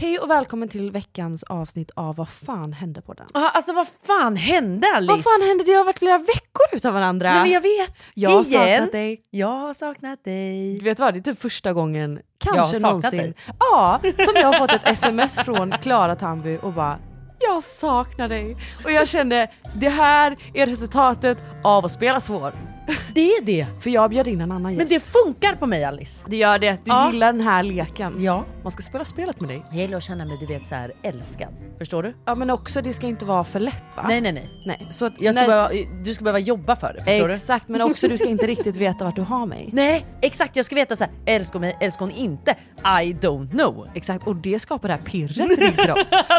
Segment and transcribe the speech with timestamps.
[0.00, 3.26] Hej och välkommen till veckans avsnitt av Vad fan hände på den?
[3.34, 5.12] Ah, alltså vad fan hände Alice?
[5.12, 5.64] Vad fan hände?
[5.64, 7.32] Det har varit flera veckor utan varandra.
[7.32, 7.92] Nej men jag vet.
[8.14, 8.76] jag har Igen.
[8.78, 9.20] saknat dig.
[9.30, 10.78] Jag har saknat dig.
[10.78, 13.34] Du vet vad, det är typ första gången, Jag kanske saknat någonsin, dig.
[13.58, 16.98] ja, som jag har fått ett sms från Klara Tamby och bara
[17.40, 18.56] jag saknar dig.
[18.84, 22.69] Och jag kände det här är resultatet av att spela svår.
[23.14, 23.66] Det är det.
[23.80, 24.88] För jag bjöd in en annan Men gäst.
[24.88, 26.24] det funkar på mig Alice.
[26.28, 27.10] det gör det, du Ja.
[27.12, 28.14] gillar den här leken.
[28.22, 28.44] Ja.
[28.62, 29.62] Man ska spela spelet med dig.
[29.70, 31.48] Jag gillar att känna mig du vet så här älskad.
[31.78, 32.14] Förstår du?
[32.26, 34.04] Ja men också det ska inte vara för lätt va?
[34.08, 34.50] Nej nej nej.
[34.66, 35.70] Nej, så att, Jag ska behöva,
[36.04, 37.04] du ska behöva jobba för det.
[37.04, 37.34] Förstår du?
[37.34, 39.68] Exakt, men också du ska inte riktigt veta vart du har mig.
[39.72, 42.50] Nej exakt jag ska veta så här, älskar hon mig, älskar hon inte?
[42.80, 43.88] I don't know.
[43.94, 45.98] Exakt, och det skapar det här pirret i kropp.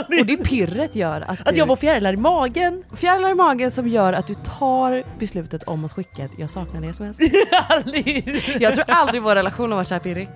[0.20, 2.83] Och det pirret gör att, Att du, jag får fjärilar i magen.
[2.95, 6.81] fjärilar i magen som gör att du tar beslutet om att skicka ett jag saknar
[6.81, 7.17] dig sms.
[7.69, 8.57] Alice.
[8.59, 10.29] Jag tror aldrig vår relation har varit så här pirrig.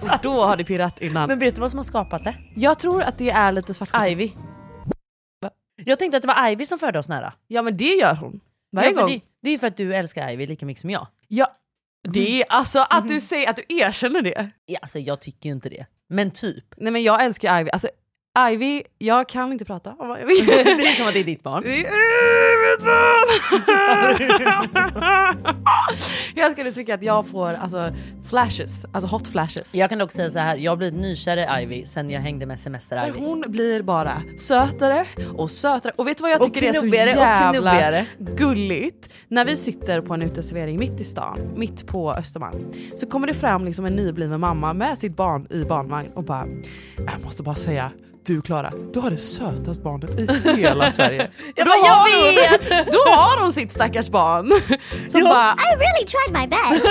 [0.00, 1.28] Och då har det pirrat innan.
[1.28, 2.34] Men vet du vad som har skapat det?
[2.54, 3.90] Jag tror att det är lite svart.
[4.08, 4.32] Ivy.
[5.84, 7.32] Jag tänkte att det var Ivy som förde oss nära.
[7.46, 8.40] Ja men det gör hon.
[8.72, 9.10] Varje Ja, gång.
[9.10, 11.06] Det, det är ju för att du älskar Ivy lika mycket som jag.
[11.28, 11.54] Ja,
[12.08, 14.50] det är alltså att du säger att du erkänner det.
[14.66, 15.86] Ja, alltså jag tycker ju inte det.
[16.08, 16.64] Men typ.
[16.76, 17.70] Nej men jag älskar Ivy.
[17.70, 17.88] Alltså
[18.38, 20.46] Ivy, jag kan inte prata om vill.
[20.46, 21.62] det är som att det är ditt barn.
[21.62, 23.28] Det är mitt barn!
[26.34, 27.92] jag skulle tycka att jag får alltså
[28.28, 29.74] flashes, alltså hot flashes.
[29.74, 32.46] Jag kan dock säga så här, jag har blivit nykär i Ivy sen jag hängde
[32.46, 33.18] med semester Ivy.
[33.18, 35.04] Hon blir bara sötare
[35.36, 35.92] och sötare.
[35.96, 39.08] Och vet du vad jag tycker är så jävla gulligt?
[39.28, 43.34] När vi sitter på en uteservering mitt i stan, mitt på Östermalm, så kommer det
[43.34, 46.46] fram liksom en nybliven mamma med sitt barn i barnvagn och bara
[46.96, 47.90] Jag måste bara säga
[48.28, 51.30] du Klara, du har det sötaste barnet i hela Sverige.
[51.54, 52.68] Jag bara, jag har vet!
[52.70, 54.46] Hon, då har hon sitt stackars barn.
[55.10, 56.86] Som bara, I really tried my best.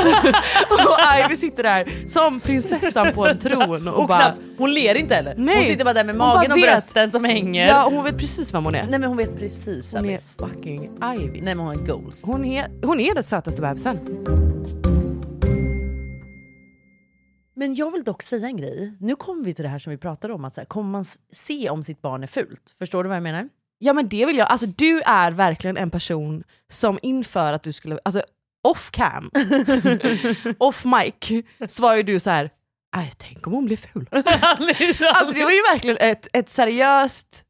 [0.70, 4.96] och Ivy sitter där som prinsessan på en tron och, Och bara knappt, hon ler
[4.96, 5.36] inte heller.
[5.38, 5.56] Nej.
[5.58, 6.66] Hon sitter bara där med Hon magen och vet.
[6.66, 7.68] brösten som hänger.
[7.68, 8.84] Ja hon vet precis vem hon är.
[8.90, 10.36] Nej men hon vet precis Hon är Alice.
[10.40, 10.84] fucking
[11.16, 11.42] Ivy.
[11.42, 12.24] Nej men hon har goals.
[12.26, 14.00] Hon är, hon är den sötaste bebisen.
[17.60, 18.94] Men jag vill dock säga en grej.
[19.00, 20.46] Nu kommer vi till det här som vi pratade om.
[20.46, 22.76] Att så här, kommer man se om sitt barn är fult?
[22.80, 23.50] Förstår du vad jag menar?
[23.80, 27.74] Ja men det vill jag, alltså du är verkligen en person som inför att du
[27.74, 28.24] skulle, alltså
[28.68, 29.32] off cam,
[30.58, 32.50] off mic, så var ju du så här.
[32.96, 34.08] "Aj, tänk om hon blir ful.
[34.12, 37.44] alltså det var ju verkligen ett, ett seriöst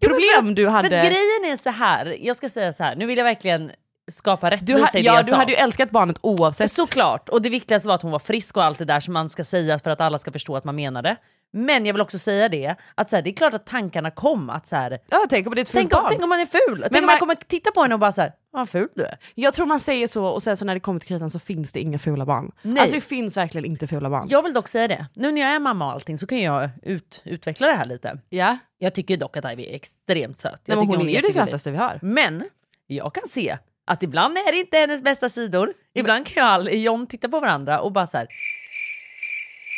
[0.00, 0.86] problem du För hade.
[1.00, 2.16] att grejen är så här.
[2.20, 2.96] jag ska säga så här.
[2.96, 3.70] nu vill jag verkligen
[4.10, 5.36] skapa du, rättvisa ha, i det ja jag du sa.
[5.36, 6.72] hade ju älskat barnet oavsett.
[6.72, 9.28] Såklart, och det viktigaste var att hon var frisk och allt det där som man
[9.28, 11.16] ska säga för att alla ska förstå att man menar det.
[11.52, 14.50] Men jag vill också säga det, att så här, det är klart att tankarna kom
[14.50, 16.10] att så här, ja, tänk om det är ett fult tänk, om, barn.
[16.10, 18.12] tänk om man är ful, tänk om man- man kommer titta på henne och bara
[18.12, 19.16] så här, vad ful du är.
[19.34, 21.72] Jag tror man säger så och sen så när det kommer till kritan så finns
[21.72, 22.52] det inga fula barn.
[22.62, 22.80] Nej.
[22.80, 24.26] Alltså det finns verkligen inte fula barn.
[24.30, 26.68] Jag vill dock säga det, nu när jag är mamma och allting så kan jag
[26.82, 28.18] ut, utveckla det här lite.
[28.28, 28.58] Ja.
[28.78, 30.52] Jag tycker dock att Ivy är extremt söt.
[30.52, 31.98] Nej, Jag men tycker hon är ju det sötaste vi har.
[32.02, 32.42] Men
[32.86, 33.58] jag kan se
[33.90, 35.72] att ibland är det inte hennes bästa sidor.
[35.94, 38.26] Ibland kan jag och John titta på varandra och bara så här.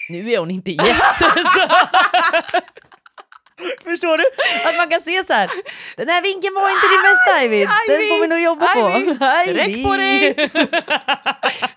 [0.08, 1.72] Nu är hon inte jättesöt.
[3.84, 4.24] Förstår du?
[4.68, 5.50] Att man kan se så här.
[5.96, 7.60] Den här vinkeln var inte din bästa Ivy.
[7.88, 9.14] Den får vi nog jobba på.
[9.50, 10.50] Sträck på dig!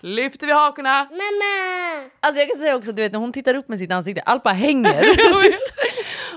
[0.00, 1.04] Lyfter vi hakorna.
[1.04, 2.10] Mama.
[2.20, 4.42] Alltså jag kan säga också, du vet när hon tittar upp med sitt ansikte, allt
[4.42, 5.04] bara hänger.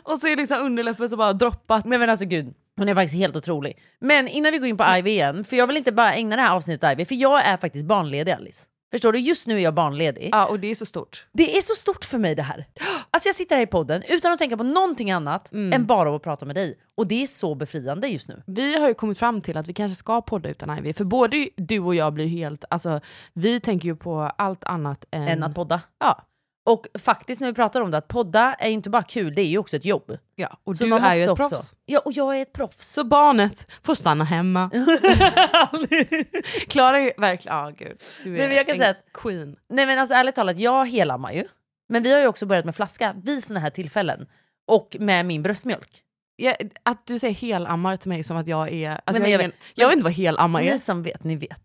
[0.03, 1.85] och så är liksom underläppen så bara droppat.
[1.85, 3.77] Men, men alltså gud, hon är faktiskt helt otrolig.
[3.99, 6.41] Men innan vi går in på Ivy igen, för jag vill inte bara ägna det
[6.41, 8.65] här avsnittet åt Ivy, för jag är faktiskt barnledig Alice.
[8.91, 9.19] Förstår du?
[9.19, 10.29] Just nu är jag barnledig.
[10.31, 11.27] Ja och det är så stort.
[11.31, 12.65] Det är så stort för mig det här.
[13.11, 16.23] Alltså jag sitter här i podden utan att tänka på någonting annat än bara att
[16.23, 16.79] prata med dig.
[16.97, 18.43] Och det är så befriande just nu.
[18.47, 21.49] Vi har ju kommit fram till att vi kanske ska podda utan Ivy, för både
[21.55, 22.99] du och jag blir helt, alltså
[23.33, 25.27] vi tänker ju på allt annat än...
[25.27, 25.81] Än att podda.
[25.99, 26.25] Ja.
[26.65, 29.45] Och faktiskt när vi pratar om det, att podda är inte bara kul, det är
[29.45, 30.17] ju också ett jobb.
[30.35, 30.57] ja.
[30.63, 31.75] Och Så du är ju ett också- proffs.
[31.85, 32.87] Ja, och jag är ett proffs.
[32.93, 34.71] Så barnet får stanna hemma.
[36.67, 38.01] Klara är verkligen, ja gud.
[38.23, 39.55] Du är Nej, men jag kan en säga att- queen.
[39.69, 41.43] Nej men alltså ärligt talat, jag helammar ju.
[41.89, 44.27] Men vi har ju också börjat med flaska vid såna här tillfällen.
[44.67, 46.01] Och med min bröstmjölk.
[46.35, 49.01] Jag, att du säger helammar till mig som att jag är...
[49.05, 50.71] Alltså men jag, jag är vet- jag vet inte vad helammar är.
[50.71, 51.61] Ni som vet, ni vet.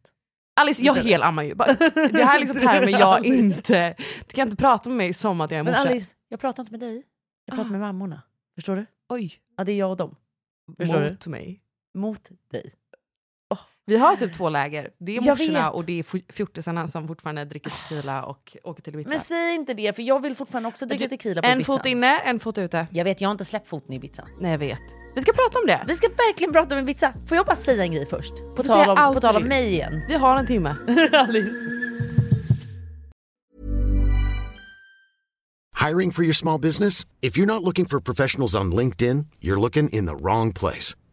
[0.56, 1.54] Alice, jag helammar ju.
[1.54, 3.94] Det här är liksom termer jag inte...
[4.26, 5.88] Du kan inte prata med mig som att jag är Men morsa.
[5.88, 7.02] Alice, jag pratar inte med dig.
[7.44, 7.72] Jag pratar Ah.
[7.72, 8.22] med mammorna.
[8.54, 8.86] Förstår du?
[9.08, 10.16] Oj, Ja, det är jag och dem.
[10.78, 11.10] Förstår du?
[11.10, 11.60] mot mig.
[11.94, 12.74] Mot dig.
[13.86, 14.90] Vi har typ två läger.
[14.98, 19.10] Det är morsorna och det är fjortisarna som fortfarande dricker tequila och åker till Ibiza.
[19.10, 21.72] Men säg inte det, för jag vill fortfarande också dricka tequila på en Ibiza.
[21.72, 22.86] fot inne, en fot ute.
[22.90, 24.24] Jag vet, jag har inte släppt foten i Ibiza.
[24.40, 24.82] Nej jag vet.
[25.14, 25.84] Vi ska prata om det.
[25.88, 27.12] Vi ska verkligen prata om Ibiza.
[27.28, 28.34] Får jag bara säga en grej först?
[28.56, 30.04] På får säga tal om, på tal om mig igen.
[30.08, 30.76] Vi har en timme.
[31.12, 31.84] Alice.
[35.88, 37.06] Hiring for your small business?
[37.20, 40.96] If you're not looking for professionals on LinkedIn, you're looking in the wrong place.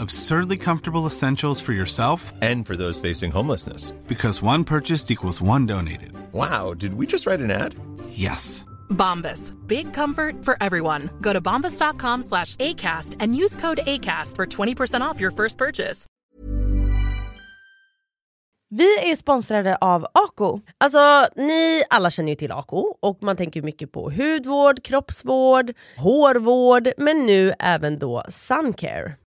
[0.00, 3.92] Absurdly comfortable essentials for yourself And for those facing homelessness.
[4.08, 6.12] because one purchased equals one donated.
[6.32, 7.74] Wow, did we just write an ad?
[8.10, 8.64] Yes.
[8.90, 9.52] Bombas.
[9.66, 11.10] Big comfort for everyone.
[11.20, 16.06] Go to bombas.com slash ACAST and use code ACAST for 20% off your first purchase.
[18.70, 20.60] Vi är sponsrade av Ako.
[20.78, 26.88] Alltså ni alla känner ju till Ako och man tänker mycket på hudvård, kroppsvård, hårvård
[26.96, 29.14] men nu även då suncare.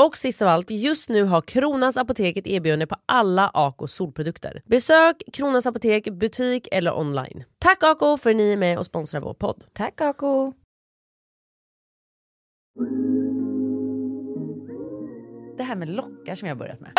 [0.00, 4.62] Och sist av allt, just nu har Kronans Apotek ett erbjudande på alla Ako solprodukter.
[4.66, 7.44] Besök Kronans Apotek, butik eller online.
[7.58, 9.64] Tack Ako för att ni är med och sponsrar vår podd.
[9.72, 10.52] Tack Ako!
[15.56, 16.90] Det här med lockar som jag har börjat med.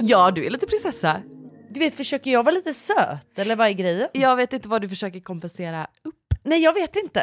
[0.08, 1.22] Ja, du är lite prinsessa.
[1.70, 4.08] Du vet, försöker jag vara lite söt eller vad är grejen?
[4.12, 6.14] Jag vet inte vad du försöker kompensera upp.
[6.42, 7.20] Nej, jag vet inte.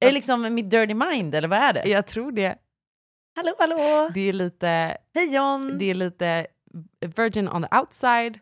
[0.00, 1.88] Är det liksom mitt dirty mind eller vad är det?
[1.88, 2.56] Jag tror det.
[3.34, 4.10] Hallå, hallå!
[4.14, 5.78] Det är lite, Hej John!
[5.78, 6.46] det är lite
[7.16, 8.38] virgin on the outside.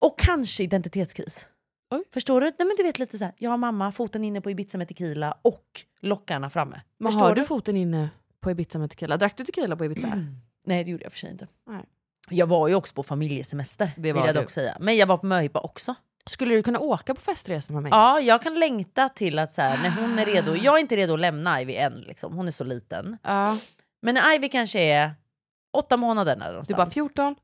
[0.00, 1.46] Och kanske identitetskris.
[1.90, 2.02] Oj.
[2.12, 2.46] Förstår du?
[2.46, 3.32] Nej, men du vet lite så här.
[3.38, 5.64] jag har mamma, foten inne på Ibiza med tequila och
[6.00, 6.80] lockarna framme.
[6.98, 8.08] Men Förstår har du foten inne
[8.40, 9.16] på Ibiza med tequila?
[9.16, 10.24] Drack du tequila på Ibiza?
[10.64, 11.46] Nej, det gjorde jag för sig inte.
[11.66, 11.84] Nej.
[12.30, 14.40] Jag var ju också på familjesemester, Det vill jag du.
[14.40, 14.76] dock säga.
[14.80, 15.94] Men jag var på möhippa också.
[16.26, 17.90] Skulle du kunna åka på festresa med mig?
[17.90, 20.54] Ja, jag kan längta till att så här, när hon är redo.
[20.54, 22.32] Jag är inte redo att lämna Ivy än, liksom.
[22.36, 23.16] hon är så liten.
[23.22, 23.58] Ja.
[24.02, 25.14] Men när Ivy kanske är
[25.72, 26.76] åtta månader Du någonstans.
[26.76, 27.34] bara 14?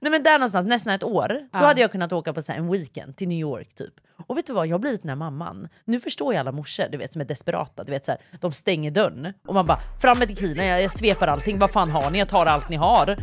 [0.00, 1.48] Nej men där någonstans, nästan ett år.
[1.52, 1.58] Ja.
[1.58, 3.94] Då hade jag kunnat åka på så här, en weekend till New York typ.
[4.26, 5.68] Och vet du vad, jag har blivit den här mamman.
[5.84, 7.84] Nu förstår jag alla morsor du vet, som är desperata.
[7.84, 10.92] Du vet, så här, de stänger dörren och man bara fram med tequila, jag, jag
[10.92, 11.58] svepar allting.
[11.58, 12.18] Vad fan har ni?
[12.18, 13.16] Jag tar allt ni har.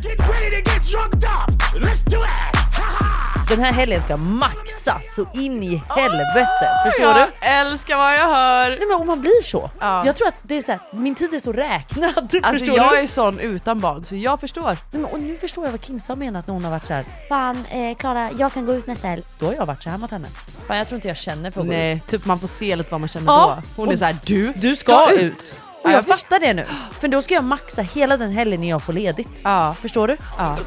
[3.48, 6.68] Den här helgen ska maxas så in i helvete.
[6.84, 7.46] Förstår jag du?
[7.46, 8.70] älskar vad jag hör!
[8.70, 9.70] Nej men om man blir så.
[9.80, 10.06] Ja.
[10.06, 12.10] Jag tror att det är så här, min tid är så räknad.
[12.42, 12.98] Alltså förstår jag du?
[12.98, 14.62] är sån utan barn så jag förstår.
[14.66, 16.94] Nej, men, och nu förstår jag vad Kinsa har menat när hon har varit så
[16.94, 17.04] här.
[17.28, 19.22] Fan, eh, Klara, jag kan gå ut nästa helg.
[19.38, 20.28] Då har jag varit så här mot henne.
[20.66, 21.78] Fan jag tror inte jag känner för att gå ut.
[21.78, 23.62] Nej, typ man får se lite vad man känner Ja, då.
[23.76, 25.20] Hon är och- såhär, du, Du ska, ut.
[25.20, 25.54] ut.
[25.84, 26.66] Och Ja, jag fattar det nu.
[26.92, 29.28] För då ska jag maxa hela den helgen när jag får ledigt.
[29.42, 30.16] Ja, Förstår du?
[30.38, 30.58] ja.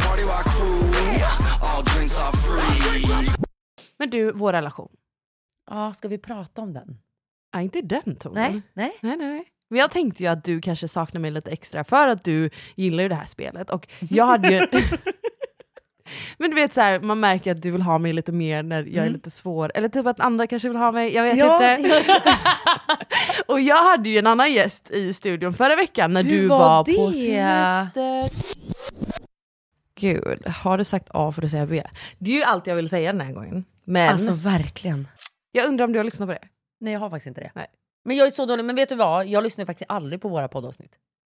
[3.99, 4.89] Men du, vår relation.
[5.69, 6.97] Ja, ska vi prata om den?
[7.53, 8.51] Ja, inte i den tonen.
[8.51, 8.97] Nej, nej.
[9.01, 9.43] nej, nej, nej.
[9.69, 13.03] Men jag tänkte ju att du kanske saknar mig lite extra för att du gillar
[13.03, 13.69] ju det här spelet.
[13.69, 14.67] Och jag hade ju...
[16.37, 18.77] Men du vet så här, man märker att du vill ha mig lite mer när
[18.83, 19.13] jag är Mm.
[19.13, 19.71] lite svår.
[19.75, 21.75] Eller typ att andra kanske vill ha mig, jag vet Ja.
[21.77, 22.03] inte.
[23.47, 26.57] och jag hade ju en annan gäst i studion förra veckan när Hur du var
[26.59, 28.29] var, på semester.
[29.99, 31.83] Gud, har du sagt A får du säga B.
[32.19, 33.65] Det är ju allt jag vill säga den här gången.
[33.85, 35.07] Men Alltså verkligen.
[35.51, 36.47] jag undrar om du har lyssnat på det?
[36.79, 37.51] Nej jag har faktiskt inte det.
[37.55, 37.67] Nej.
[38.05, 39.27] Men jag är så dålig, men vet du vad?
[39.27, 40.91] Jag lyssnar faktiskt aldrig på våra poddavsnitt.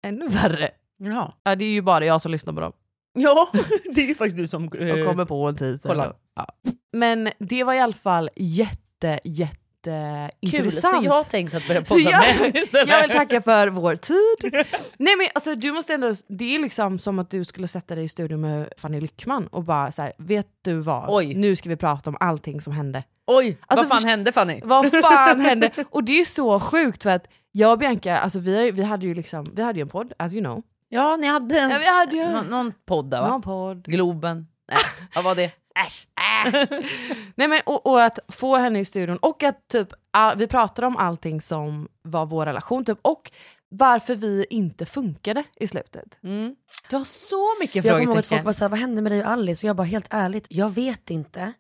[0.04, 0.70] Ännu värre.
[0.98, 1.34] Jaha.
[1.44, 2.74] Ja, det är ju bara jag som lyssnar på dem.
[3.14, 3.50] Ja,
[3.96, 4.64] det är ju faktiskt du som...
[4.66, 4.72] och
[5.06, 5.80] kommer på en titel.
[5.84, 6.10] kolla.
[6.10, 6.48] och- Ja.
[6.94, 10.96] Men det det var i alla fall jätte, jätte Kul, intressant.
[10.98, 14.66] så jag har tänkt att börja podda jag, med jag vill tacka för vår tid.
[14.98, 18.04] Nej men alltså du måste ändå, det är liksom som att du skulle sätta dig
[18.04, 21.06] i studion med Fanny Lyckman och bara så här, vet du vad?
[21.10, 21.34] Oj.
[21.34, 23.04] Nu ska vi prata om allting som hände.
[23.28, 24.62] Oj, Alltså, vad fan hände Fanny?
[24.64, 25.72] Vad fan hände?
[25.90, 29.14] Och det är så sjukt för att jag och Bianca, alltså vi, vi hade ju
[29.14, 30.64] liksom, vi hade en podd, as you know.
[30.90, 31.70] Ja, ni hade en...
[31.70, 33.28] Ja, vi hade ju Nå- någon podd där va?
[33.28, 33.86] någon podd.
[33.86, 34.48] Globen?
[34.72, 34.78] Nej,
[35.16, 35.52] vad var det?
[35.86, 36.08] Äsch!
[37.36, 40.88] Nej, men, och, och att få henne i studion och att typ, all, vi pratade
[40.88, 43.32] om allting som var vår relation typ, och
[43.70, 46.20] varför vi inte funkade i slutet.
[46.24, 46.56] Mm.
[46.90, 48.38] Du har så mycket Jag kommer ihåg att frågetecken.
[48.38, 49.66] folk var såhär, vad hände med dig och Alice?
[49.66, 51.54] Och jag bara helt ärligt, jag vet inte.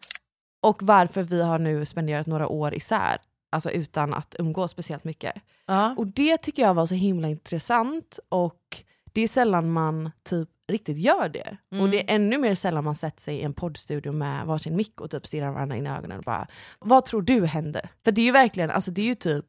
[0.62, 3.18] Och varför vi har nu spenderat några år isär,
[3.52, 5.36] alltså utan att umgås speciellt mycket.
[5.66, 5.96] Ja.
[5.98, 8.84] Och det tycker jag var så himla intressant och
[9.14, 11.58] det är sällan man typ riktigt gör det.
[11.72, 11.84] Mm.
[11.84, 15.02] Och det är ännu mer sällan man sätter sig i en poddstudio med varsin mick
[15.02, 16.48] och typ stirrar varandra in i ögonen och bara
[16.80, 17.90] Vad tror du hände?
[18.04, 19.46] För det är ju verkligen, alltså det är ju typ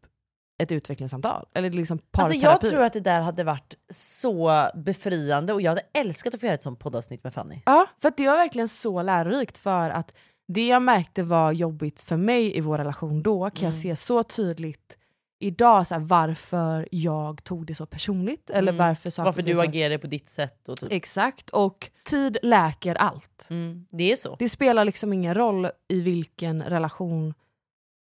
[0.63, 1.47] ett utvecklingssamtal.
[1.55, 2.67] Eller liksom Alltså parterapi.
[2.67, 6.47] jag tror att det där hade varit så befriande och jag hade älskat att få
[6.47, 7.63] göra ett sånt poddavsnitt med Fanny.
[7.67, 10.15] Ja, för det var verkligen så lärorikt för att
[10.49, 13.83] det jag märkte var jobbigt för mig i vår relation då kan jag Mm.
[13.83, 14.97] se så tydligt
[15.43, 18.51] idag så här, varför jag tog det så personligt.
[18.51, 18.87] Eller Mm.
[18.87, 19.63] varför, saker Varför du så...
[19.63, 20.93] agerar på ditt sätt och typ.
[20.93, 23.47] Exakt, och tid läker allt.
[23.51, 23.87] Mm.
[23.91, 24.37] Det är så.
[24.39, 27.35] Det spelar liksom ingen roll i vilken relation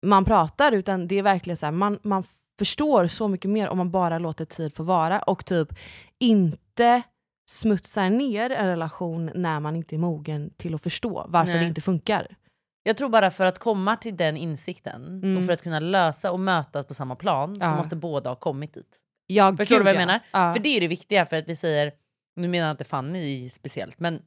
[0.05, 2.23] man pratar utan det är verkligen så här, man, man
[2.59, 5.67] förstår så mycket mer om man bara låter tid få vara och typ
[6.19, 7.01] inte
[7.49, 11.61] smutsar ner en relation när man inte är mogen till att förstå varför Nej.
[11.61, 12.35] det inte funkar.
[12.87, 15.37] Jag tror bara för att komma till den insikten Mm.
[15.37, 17.75] och för att kunna lösa och mötas på samma plan så Ja.
[17.75, 18.97] måste båda ha kommit dit.
[19.27, 20.05] Ja, Förstår gud, du vad jag ja.
[20.05, 20.19] menar?
[20.31, 20.53] Ja.
[20.53, 21.91] För det är det viktiga för att vi säger,
[22.35, 24.21] nu menar jag inte Fanny speciellt, men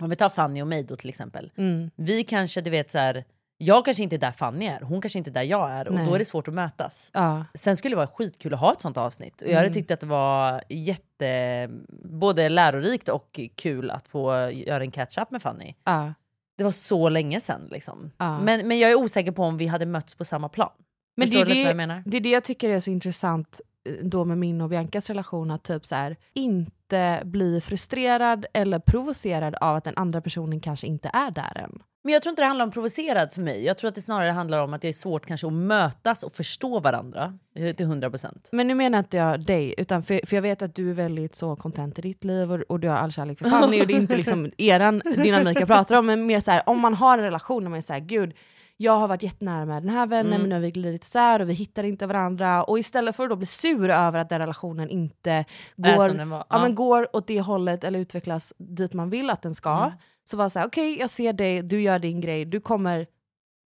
[0.00, 1.52] om vi tar Fanny och mig då till exempel.
[1.56, 1.90] Mm.
[1.96, 3.24] Vi kanske, du vet så här,
[3.58, 5.94] jag kanske inte är där Fanny är, hon kanske inte är där jag är och
[5.94, 6.06] Nej.
[6.06, 7.10] då är det svårt att mötas.
[7.14, 7.44] Ja.
[7.54, 9.74] Sen skulle det vara skitkul att ha ett sånt avsnitt och jag hade Mm.
[9.74, 11.68] tyckt att det var jätte,
[12.04, 15.74] både lärorikt och kul att få göra en catch-up med Fanny.
[15.84, 16.14] Ja.
[16.58, 18.10] Det var så länge sedan liksom.
[18.18, 18.40] Ja.
[18.40, 20.70] Men, men jag är osäker på om vi hade mötts på samma plan.
[21.16, 22.02] Men Förstår det, du lite vad jag det, menar?
[22.06, 25.50] det är det jag tycker är så intressant eh, då med min och Biancas relation,
[25.50, 30.86] att typ så här, inte bli frustrerad eller provocerad av att den andra personen kanske
[30.86, 31.82] inte är där än.
[32.08, 33.64] Men jag tror inte det handlar om provocerad för mig.
[33.64, 36.32] Jag tror att det snarare handlar om att det är svårt kanske att mötas och
[36.32, 38.48] förstå varandra eh, till 100%.
[38.52, 41.34] Men nu menar inte jag dig, utan för, för jag vet att du är väldigt
[41.34, 43.92] så content i ditt liv och, och du har all kärlek för Fanny och det
[43.92, 47.18] är inte liksom eran dynamik jag pratar om, men mer så här, om man har
[47.18, 48.32] en relation där man är såhär, gud
[48.76, 50.40] jag har varit jättenära med den här vännen Mm.
[50.40, 53.30] men nu har vi glidit isär och vi hittar inte varandra och istället för att
[53.30, 55.44] då bli sur över att den relationen inte
[55.76, 56.46] går, ja.
[56.50, 56.62] Ja.
[56.62, 59.92] men går åt det hållet eller utvecklas dit man vill att den ska, Mm.
[60.30, 63.06] Så var det såhär, okej jag ser dig, du gör din grej, du kommer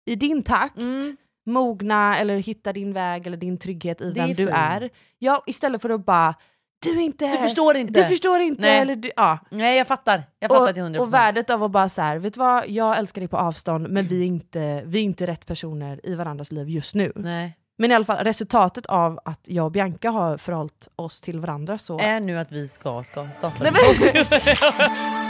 [0.07, 1.17] i din takt Mm.
[1.47, 4.51] mogna eller hitta din väg eller din trygghet i Det är vem du fint.
[4.57, 4.91] är.
[5.19, 6.35] Ja, istället för att bara,
[6.83, 7.27] du är inte...
[7.27, 8.03] Du förstår inte.
[8.03, 8.63] Du förstår inte.
[8.63, 8.79] Nej.
[8.79, 9.39] Eller du, ja.
[9.51, 10.23] Nej jag fattar.
[10.39, 10.99] Jag fattar och, till 100%.
[10.99, 13.89] och värdet av att bara så här, vet du vad, jag älskar dig på avstånd
[13.91, 17.13] men vi är, inte, vi är inte rätt personer i varandras liv just nu.
[17.15, 17.57] Nej.
[17.79, 21.79] Men i alla fall resultatet av att jag och Bianca har förhållit oss till varandra
[21.79, 21.99] så...
[21.99, 23.73] Är nu att vi ska, ska starta Nej,
[24.15, 25.30] en men-.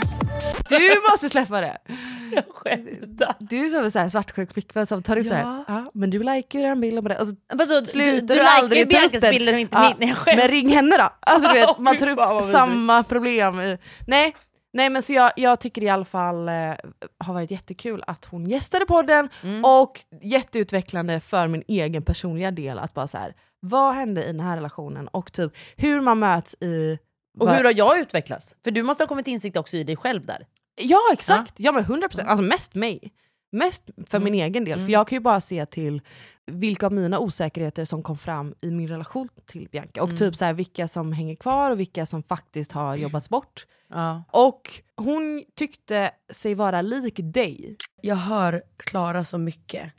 [0.79, 1.77] Du måste släppa det!
[2.35, 3.35] Jag skämtar.
[3.39, 5.31] Du är som en så här svartsjuk flickvän som tar ut Ja.
[5.31, 5.63] det här.
[5.67, 7.17] Ja, men du likar ju den bilden på det.
[7.19, 10.09] Och så Vadå, du, du, du likar ju upp Biancas bilder och inte Ja, min.
[10.25, 10.35] Nej.
[10.37, 11.09] Men ring henne då!
[11.19, 13.77] Alltså, du vet, man tar upp samma problem.
[14.07, 14.35] Nej,
[14.73, 16.53] Nej men så jag, jag tycker i alla fall eh,
[17.17, 19.65] har varit jättekul att hon gästade podden Mm.
[19.65, 24.39] och jätteutvecklande för min egen personliga del att bara så här, vad hände i den
[24.39, 26.97] här relationen och typ hur man möts i...
[27.39, 28.55] Och vad- hur har jag utvecklats?
[28.63, 30.45] För du måste ha kommit insikt också i dig själv där.
[30.81, 33.13] Ja exakt, ja, men 100%, alltså mest mig.
[33.51, 36.01] Mest för min egen del, för jag kan ju bara se till
[36.51, 40.01] vilka av mina osäkerheter som kom fram i min relation till Bianca.
[40.01, 40.17] Och Mm.
[40.17, 43.65] typ så här, vilka som hänger kvar och vilka som faktiskt har jobbats bort.
[43.89, 44.23] Ja.
[44.31, 47.77] Och hon tyckte sig vara lik dig.
[48.01, 49.91] Jag hör Klara så mycket.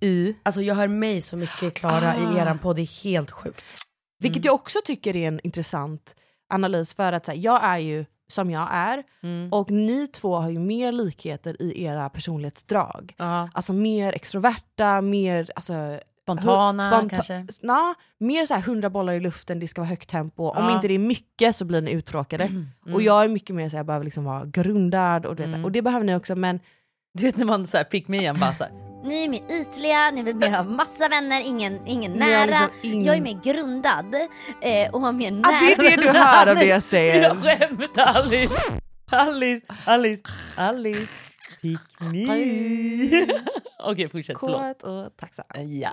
[0.00, 0.36] I?
[0.42, 2.34] Alltså jag hör mig så mycket Klara Ah.
[2.34, 3.64] i eran podd, det är helt sjukt.
[4.18, 6.16] Vilket jag också tycker är en intressant
[6.48, 9.04] analys för att så här, jag är ju som jag är
[9.50, 13.14] och ni två har ju mer likheter i era personlighetsdrag.
[13.18, 13.48] Ja.
[13.54, 17.46] Alltså mer extroverta, mer alltså, Spontana hu- kanske?
[17.62, 20.42] Na, mer så här hundra bollar i luften, det ska vara högt tempo.
[20.48, 20.74] Om Ja.
[20.74, 22.44] inte det är mycket så blir ni uttråkade.
[22.44, 22.94] Mm.
[22.94, 25.64] Och jag är mycket mer så här, jag behöver liksom vara grundad och, så här,
[25.64, 26.60] och det behöver ni också men
[27.18, 28.72] Du vet när man så här pick me igen bara så här.
[29.04, 32.46] Ni är mer ytliga, ni vill mer ha massa vänner, ingen, ingen nära.
[32.46, 34.14] liksom ingen- Jag är mer grundad
[34.60, 35.60] eh, och har mer ah, nära.
[35.60, 37.22] det är det du hör av det jag säger.
[37.22, 38.54] Jag skämtar Alice!
[39.10, 40.22] Alice, Alice,
[40.56, 41.12] Alice,
[41.62, 41.80] pick
[42.12, 42.26] me.
[43.84, 44.60] Okej fortsätt, förlåt.
[44.60, 45.44] Kåt och tacksam.
[45.80, 45.92] Ja.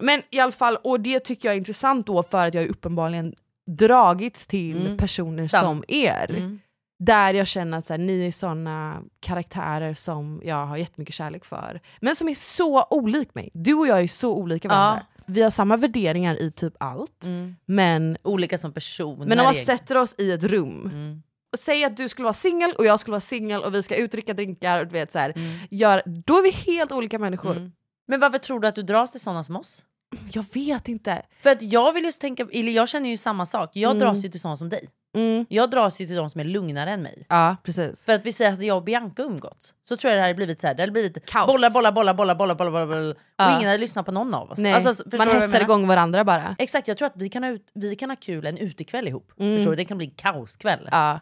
[0.00, 3.34] Men i alla fall, och det tycker jag är intressant då för att jag uppenbarligen
[3.78, 4.96] dragits till Mm.
[4.96, 5.62] personer Sant.
[5.64, 6.30] som er.
[6.30, 6.60] Mm.
[7.04, 11.44] Där jag känner att så här, ni är såna karaktärer som jag har jättemycket kärlek
[11.44, 11.80] för.
[12.00, 13.50] Men som är så olik mig.
[13.54, 15.06] Du och jag är så olika varandra.
[15.26, 17.24] Vi har samma värderingar i typ allt.
[17.24, 17.56] Mm.
[17.66, 19.26] Men, Olika som personer.
[19.26, 21.22] men om man sätter oss i ett rum Mm.
[21.52, 23.96] och säger att du skulle vara singel och jag skulle vara singel och vi ska
[23.96, 25.58] utdricka drinkar och du vet så här, Mm.
[25.70, 27.56] gör, då är vi helt olika människor.
[27.56, 27.72] Mm.
[28.08, 29.84] Men varför tror du att du dras till sådana som oss?
[30.32, 31.22] Jag vet inte.
[31.42, 33.70] För att jag vill just tänka, eller jag känner ju samma sak.
[33.74, 34.00] Jag Mm.
[34.00, 34.88] dras ju till sådana som dig.
[35.14, 35.46] Mm.
[35.48, 37.26] Jag dras ju till de som är lugnare än mig.
[37.28, 38.04] Ja precis.
[38.04, 40.60] För att vi säger att jag och Bianca umgåtts, så tror jag det hade blivit
[40.60, 41.46] så här, det hade blivit Kaos.
[41.46, 43.56] bollar, bollar, bollar, bollar, bollar, bollar, bollar, bollar och Ja.
[43.56, 44.58] ingen hade lyssnat på någon av oss.
[44.58, 44.72] Nej.
[44.72, 46.56] Alltså, man hetsar igång varandra bara.
[46.58, 49.32] Exakt, jag tror att vi kan ha, ut, vi kan ha kul en utekväll ihop.
[49.38, 49.56] Mm.
[49.56, 49.76] Förstår du?
[49.76, 50.88] Det kan bli kaoskväll.
[50.92, 51.20] Ja.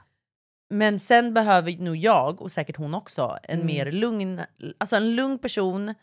[0.71, 3.67] Men sen behöver nog jag, och säkert hon också, en Mm.
[3.67, 4.41] mer lugn,
[4.79, 5.95] alltså en lugn person,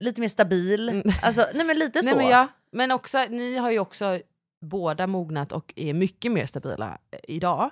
[0.00, 0.88] lite mer stabil.
[0.88, 1.12] Mm.
[1.22, 2.16] Alltså, nej men lite Nej, så.
[2.16, 2.48] men, ja.
[2.72, 4.18] men också, ni har ju också
[4.62, 7.70] båda mognat och är mycket mer stabila eh, idag.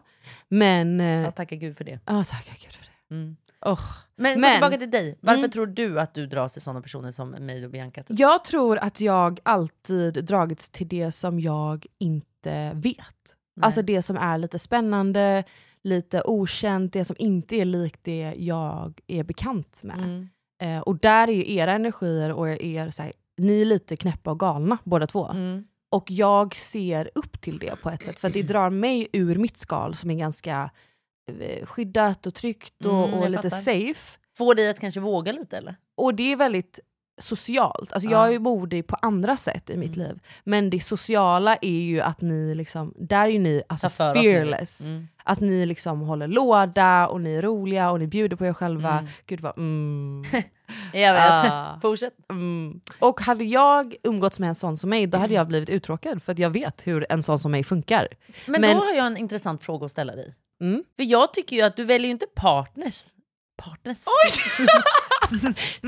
[0.49, 1.01] Men...
[1.01, 2.01] eh, Ja, tacka gud för det.
[2.07, 3.15] Ja, tacka gud för det.
[3.15, 3.37] Mm.
[3.67, 3.81] Oh.
[4.17, 5.51] Men, Men- tillbaka till dig, varför Mm.
[5.51, 8.03] tror du att du dras till sådana personer som mig och Bianca?
[8.03, 8.19] Typ?
[8.19, 12.97] Jag tror att jag alltid dragits till det som jag inte vet.
[13.57, 13.65] Nej.
[13.67, 15.45] Alltså det som är lite spännande,
[15.83, 19.99] lite okänt, det som inte är likt det jag är bekant med.
[19.99, 20.29] Mm.
[20.63, 24.31] Eh, och där är ju era energier och er, så här, ni är lite knäppa
[24.31, 25.29] och galna båda två.
[25.29, 25.65] Mm.
[25.91, 29.59] Och jag ser upp till det på ett sätt, för det drar mig ur mitt
[29.59, 30.71] skal som är ganska
[31.41, 33.57] eh, skyddat och tryggt och, Mm, och lite fattar.
[33.63, 34.19] safe.
[34.37, 35.77] Får dig att kanske våga lite eller?
[35.97, 36.81] Och det är väldigt
[37.21, 37.93] socialt.
[37.93, 38.25] Alltså Ja.
[38.25, 40.09] Jag ju modig på andra sätt i mitt Mm.
[40.09, 40.19] liv.
[40.45, 44.81] Men det sociala är ju att ni liksom, där är ju ni alltså fearless.
[44.81, 45.09] Mm.
[45.25, 48.93] Att ni liksom håller låda och ni är roliga och ni bjuder på er själva.
[48.99, 49.11] Mm.
[49.27, 50.25] Gud vad mm.
[50.93, 51.53] Jag vet.
[51.53, 51.79] Ah.
[51.83, 52.15] Fortsätt.
[52.31, 52.81] Mm.
[52.99, 56.33] Och hade jag umgåtts med en sån som mig, då hade jag blivit uttråkad för
[56.33, 58.09] att jag vet hur en sån som mig funkar.
[58.47, 60.35] Men, Men- då har jag en intressant fråga att ställa dig.
[60.61, 60.85] Mm.
[60.97, 63.03] För jag tycker ju att du väljer ju inte partners.
[63.65, 64.05] Partners?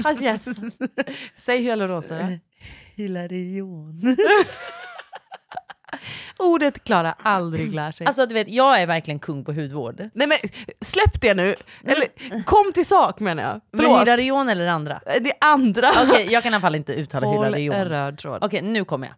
[0.03, 0.45] Fast yes.
[1.37, 2.29] Säg hyaluronsyra.
[2.97, 4.01] Hilarion.
[6.39, 8.07] Ordet Klara aldrig lär sig.
[8.07, 10.11] Alltså du vet, jag är verkligen kung på hudvård.
[10.15, 10.39] Nej men
[10.81, 11.55] släpp det nu!
[11.85, 13.53] Eller kom till sak menar jag.
[13.53, 14.01] Men Förlåt.
[14.01, 15.01] Hilarion eller det andra?
[15.21, 15.91] Det andra.
[16.03, 17.75] Okej, jag kan i alla fall inte uttala Håll Hilarion.
[17.75, 18.45] en röd tråd.
[18.45, 19.17] Okej, nu kommer jag.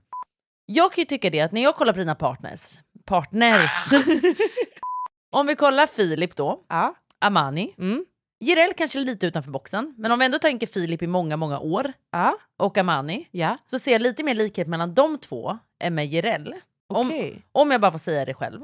[0.67, 2.61] Jag kan ju tycka det att när jag kollar på dina partners,
[3.07, 3.71] partners.
[5.33, 6.95] om vi kollar Filip då, Ja.
[7.21, 7.75] Amani.
[7.79, 8.05] Mm.
[8.45, 11.93] Jireel kanske lite utanför boxen, men om vi ändå tänker Filip i många, många år
[12.13, 12.37] Ja.
[12.59, 13.59] och Amani Ja.
[13.67, 16.55] så ser jag lite mer likhet mellan de två än med Jireel.
[16.89, 17.43] Om, Okej.
[17.53, 18.61] om jag bara får säga det själv.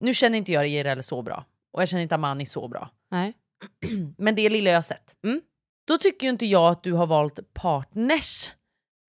[0.00, 2.90] Nu känner inte jag Jireel så bra och jag känner inte Amani så bra.
[3.10, 3.34] Nej.
[4.18, 5.16] Men det lilla jag har sett.
[5.24, 5.40] Mm.
[5.88, 8.50] Då tycker ju inte jag att du har valt partners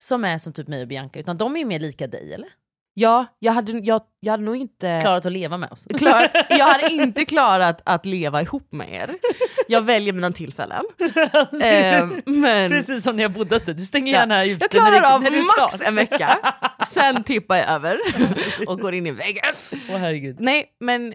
[0.04, 2.48] som är som typ mig och Bianca, utan de är ju mer lika dig eller?
[2.94, 4.98] Ja, jag hade, jag, jag hade nog inte...
[5.02, 5.84] Klarat att leva med oss.
[5.98, 9.14] Klar, jag hade inte klarat att leva ihop med er.
[9.68, 10.84] Jag väljer mina tillfällen.
[11.62, 14.18] eh, men Precis som när jag bodde hos du stänger Ja.
[14.18, 16.38] gärna ut jag klarar av när det är max en vecka,
[16.86, 17.98] sen tippar jag över
[18.66, 19.44] och går in i väggen.
[19.90, 20.36] Åh herregud.
[20.40, 21.10] Nej men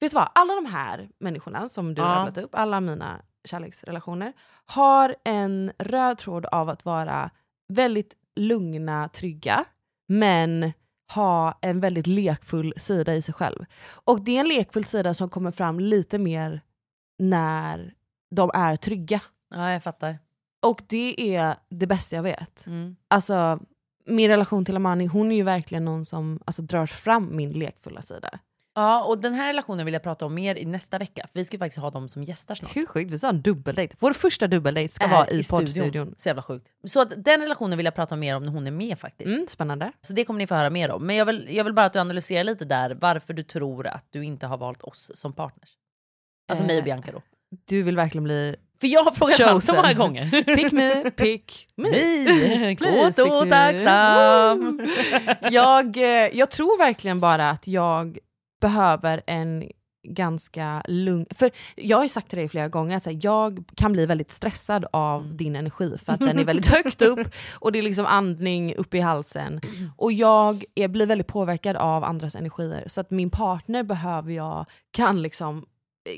[0.00, 2.06] vet du vad, alla de här människorna som du Ja.
[2.08, 4.32] har rabblat upp, alla mina kärleksrelationer,
[4.66, 7.30] har en röd tråd av att vara
[7.68, 9.64] väldigt lugna, trygga,
[10.08, 10.72] men
[11.14, 13.64] ha en väldigt lekfull sida i sig själv.
[14.04, 16.60] Och det är en lekfull sida som kommer fram lite mer
[17.22, 17.94] när
[18.30, 19.20] de är trygga.
[19.50, 20.18] Ja, jag fattar.
[20.62, 22.66] Och det är det bästa jag vet.
[22.66, 22.96] Mm.
[23.08, 23.60] Alltså,
[24.06, 28.02] min relation till Amani, hon är ju verkligen någon som alltså, drar fram min lekfulla
[28.02, 28.38] sida.
[28.74, 31.26] Ja, och den här relationen vill jag prata om mer i nästa vecka.
[31.32, 32.76] För vi ska ju faktiskt ha dem som gästar snart.
[32.76, 33.96] Hur sjukt, vi sa en dubbeldejt.
[33.98, 35.64] Vår första dubbeldejt ska Är vara i, studion.
[35.64, 36.14] poddstudion.
[36.16, 36.68] Så jävla sjukt.
[36.84, 39.34] Så att den relationen vill jag prata mer om när hon är med faktiskt.
[39.34, 39.92] Mm, spännande.
[40.00, 41.06] Så det kommer ni få höra mer om.
[41.06, 44.06] Men jag vill, jag vill bara att du analyserar lite där varför du tror att
[44.10, 45.70] du inte har valt oss som partners.
[46.48, 47.22] Alltså mig och Eh, Bianca då.
[47.68, 49.76] Du vill verkligen bli För jag har frågat honom så chosen.
[49.82, 50.30] många gånger.
[50.56, 51.90] Pick me, pick me.
[51.90, 53.50] Nej, Please så pick me.
[53.50, 54.80] tacksam.
[55.50, 58.18] jag, eh, jag tror verkligen bara att jag
[58.60, 59.64] behöver en
[60.08, 61.26] ganska lugn...
[61.30, 64.30] För jag har ju sagt till dig flera gånger att här, jag kan bli väldigt
[64.30, 68.06] stressad av din energi för att den är väldigt högt upp och det är liksom
[68.06, 69.60] andning upp i halsen.
[69.96, 74.66] Och jag är, blir väldigt påverkad av andras energier så att min partner behöver jag
[74.92, 75.66] kan liksom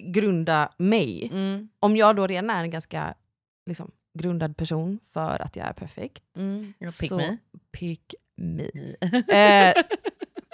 [0.03, 1.29] grunda mig.
[1.33, 3.15] Mm, Om jag då redan är en ganska
[3.67, 6.75] liksom, grundad person för att jag är perfekt mm.
[7.01, 7.37] Pick så me.
[7.73, 8.65] pick me.
[9.29, 9.75] Eh,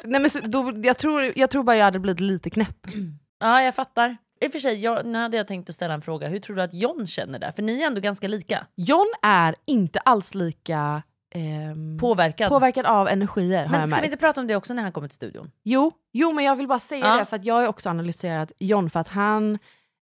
[0.05, 2.87] nej men så, då, jag, tror, jag tror bara jag hade blivit lite knäpp.
[3.43, 4.16] Ja, jag fattar.
[4.40, 6.29] I och för sig, jag, nu hade jag tänkt att ställa en fråga.
[6.29, 7.53] Hur tror du att John känner det?
[7.57, 8.66] För ni är ändå ganska lika.
[8.75, 12.49] John är inte alls lika ehm, Påverkad.
[12.49, 14.12] påverkad av energier har Men jag ska vi märkt.
[14.12, 15.51] inte prata om det också när han kommer till studion?
[15.62, 17.16] Jo, jo, men jag vill bara säga Ja.
[17.16, 19.59] det för att jag har ju också analyserat John för att han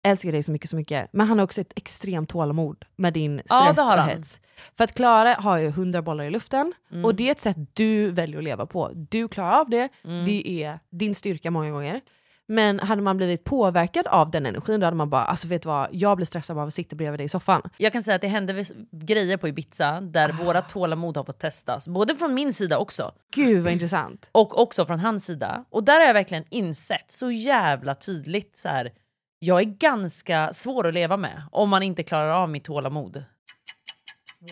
[0.07, 1.09] älskar dig så mycket, så mycket.
[1.12, 4.09] Men han har också ett extremt tålamod med din Ja, stress har och han.
[4.09, 4.41] hets.
[4.77, 7.05] För att Klara har ju hundra bollar i luften Mm.
[7.05, 8.91] och det är ett sätt du väljer att leva på.
[8.95, 10.25] Du klarar av det, Mm.
[10.27, 12.01] det är din styrka många gånger.
[12.49, 15.69] Men hade man blivit påverkad av den energin då hade man bara, alltså vet du
[15.69, 17.63] vad, jag blir stressad av att sitta bredvid dig i soffan.
[17.77, 21.89] Jag kan säga att det hände grejer på Ibiza där våra tålamod har fått testas.
[21.89, 23.13] Både från min sida också.
[23.35, 24.29] Gud vad intressant.
[24.33, 25.65] Och också från hans sida.
[25.71, 28.93] Och där har jag verkligen insett så jävla tydligt så här.
[29.39, 33.25] Jag är ganska svår att leva med om man inte klarar av mitt tålamod.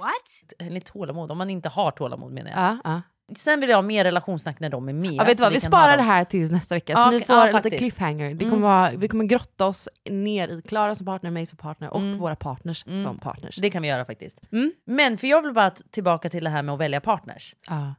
[0.00, 0.60] What?
[0.68, 2.60] Eller tålamod, om man inte har tålamod menar jag.
[2.60, 3.02] Ja, ja.
[3.36, 5.12] Sen vill jag ha mer relationssnack när de är med.
[5.12, 7.36] Ja, vet vad, vi kan sparar det här till nästa vecka, Ja, så ni får
[7.36, 7.78] ja, lite faktiskt.
[7.78, 8.34] cliffhanger.
[8.34, 8.50] Det Mm.
[8.50, 12.00] kommer vara, vi kommer grotta oss ner i Klara som partner, mig som partner och
[12.00, 12.18] Mm.
[12.18, 13.02] våra partners Mm.
[13.02, 13.56] som partners.
[13.56, 14.40] Det kan vi göra faktiskt.
[14.52, 14.72] Mm.
[14.84, 17.54] Men för jag vill bara tillbaka till det här med att välja partners.
[17.68, 17.94] Ja.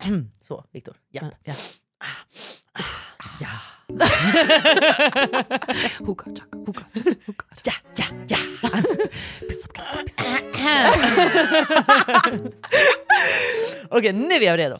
[0.42, 0.94] Så, Viktor.
[1.10, 1.24] Japp.
[1.44, 1.54] Ja.
[3.40, 3.48] Ja.
[6.06, 6.84] Hookah, chaka, hookah,
[7.26, 7.46] hookah.
[7.64, 8.38] Ja, ja, ja.
[13.90, 14.78] Okej, nu är jag redo.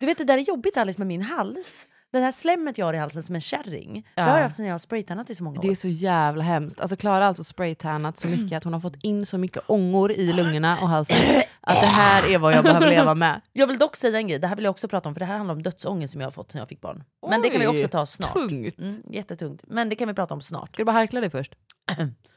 [0.00, 1.88] Du vet det där är jobbigt Alice med min hals.
[2.12, 4.08] Det här slemmet jag har i halsen som en kärring.
[4.14, 5.62] Det har jag haft sedan jag har spraytannat i så många år.
[5.62, 6.80] Det är så jävla hemskt.
[6.80, 10.12] Alltså Klara har alltså spraytannat så mycket att hon har fått in så mycket ångor
[10.12, 13.40] i lungorna och halsen att det här är vad jag behöver leva med.
[13.52, 15.26] Jag vill dock säga en grej, det här vill jag också prata om för det
[15.26, 17.04] här handlar om dödsångest som jag har fått sen jag fick barn.
[17.30, 18.32] Men det kan vi Oj, också ta snart.
[18.32, 18.78] tungt.
[18.78, 19.62] Mm, jättetungt.
[19.66, 20.68] Men det kan vi prata om snart.
[20.68, 21.52] Ska du bara harkla dig först?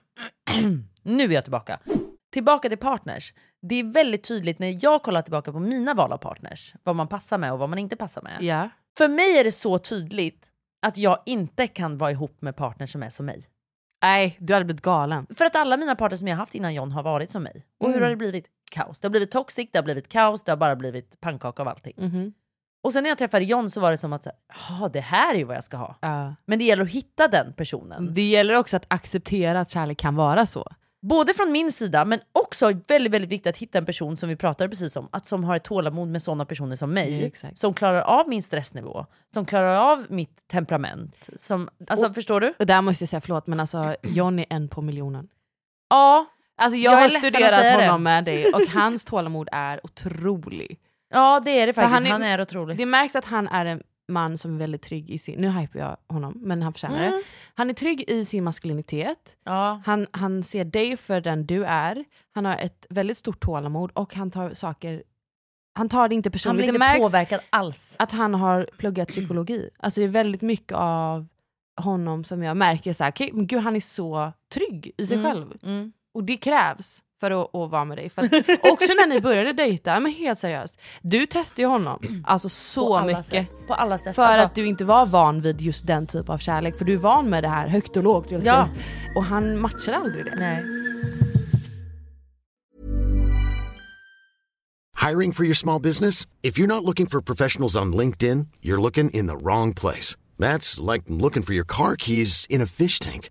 [1.02, 1.78] Nu är jag tillbaka.
[2.32, 3.32] Tillbaka till partners.
[3.62, 7.08] Det är väldigt tydligt när jag kollar tillbaka på mina val av partners, vad man
[7.08, 8.38] passar med och vad man inte passar med.
[8.42, 8.68] Ja.
[8.98, 10.50] För mig är det så tydligt
[10.86, 13.44] att jag inte kan vara ihop med partners som är som mig.
[14.02, 15.26] Nej, du hade blivit galen.
[15.34, 17.66] För att alla mina partners som jag haft innan John har varit som mig.
[17.80, 18.02] Och hur Mm.
[18.02, 18.46] har det blivit?
[18.70, 19.00] Kaos.
[19.00, 21.94] Det har blivit toxic, det har blivit kaos, det har bara blivit pannkaka av allting.
[21.96, 22.32] Mhm.
[22.82, 25.38] Och sen när jag träffade John så var det som att, "Jaha, det här är
[25.38, 25.98] ju vad jag ska ha.
[26.00, 26.34] Ja.
[26.46, 28.14] Men det gäller att hitta den personen.
[28.14, 30.66] Det gäller också att acceptera att kärlek kan vara så.
[31.02, 34.36] Både från min sida men också väldigt, väldigt viktigt att hitta en person som vi
[34.36, 37.20] pratade precis om, att som har ett tålamod med sådana personer som mig.
[37.20, 37.58] Ja, exakt.
[37.58, 41.28] som klarar av min stressnivå, som klarar av mitt temperament.
[41.36, 42.54] Som, alltså, förstår du?
[42.58, 45.28] Och där måste jag säga förlåt men alltså John är en på miljonen.
[45.90, 47.84] Ja, Alltså jag, Jag har studerat säga det.
[47.86, 50.78] honom med dig och hans tålamod är otrolig.
[51.12, 51.92] Ja det är det faktiskt.
[51.94, 52.76] han Han är- är, otrolig.
[52.76, 55.78] Det märks att han är en man som är väldigt trygg i sin, nu hypar
[55.78, 57.10] jag honom men han förtjänar Mm.
[57.10, 57.22] det.
[57.54, 59.82] Han är trygg i sin maskulinitet, Ja.
[59.86, 64.14] han, han ser dig för den du är, han har ett väldigt stort tålamod och
[64.14, 65.02] han tar saker,
[65.74, 66.70] han tar det inte Han personligt.
[66.70, 67.96] blir det inte påverkad alls.
[67.98, 69.70] att han har pluggat psykologi.
[69.78, 71.26] Alltså det är väldigt mycket av
[71.80, 75.16] honom som jag märker så här, "Okej, men gud han är så trygg i sig
[75.18, 75.30] Mm.
[75.32, 75.52] själv.
[75.62, 75.92] Mm.
[76.14, 78.10] Och det krävs för att, att vara med dig.
[78.10, 78.32] För att,
[78.72, 80.76] också när ni började dejta, men helt seriöst.
[81.02, 83.26] Du testade ju honom alltså På så alla mycket.
[83.26, 83.66] sätt.
[83.66, 84.14] På alla sätt.
[84.14, 86.78] För Alltså, att du inte var van vid just den typ av kärlek.
[86.78, 88.26] För du är van med det här högt och lågt.
[88.30, 88.68] Ja.
[89.16, 90.34] Och han matchade aldrig det.
[90.38, 90.64] Nej.
[95.10, 96.26] Hiring for your small business?
[96.42, 100.16] If you're not looking for professionals on LinkedIn, you're looking in the wrong place.
[100.38, 103.30] That's like looking for your car keys in a fish tank.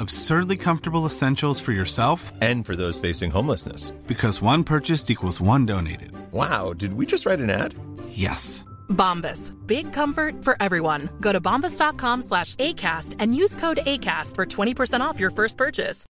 [0.00, 3.90] Absurdly comfortable essentials for yourself And for those facing homelessness.
[4.06, 6.12] because one purchased equals one donated.
[6.32, 7.74] Wow, did we just write an ad?
[8.10, 8.64] Yes.
[8.88, 9.52] Bombas.
[9.66, 11.08] Big comfort for everyone.
[11.20, 16.06] Go to bombas.com slash ACAST and use code ACAST for 20% off your first purchase.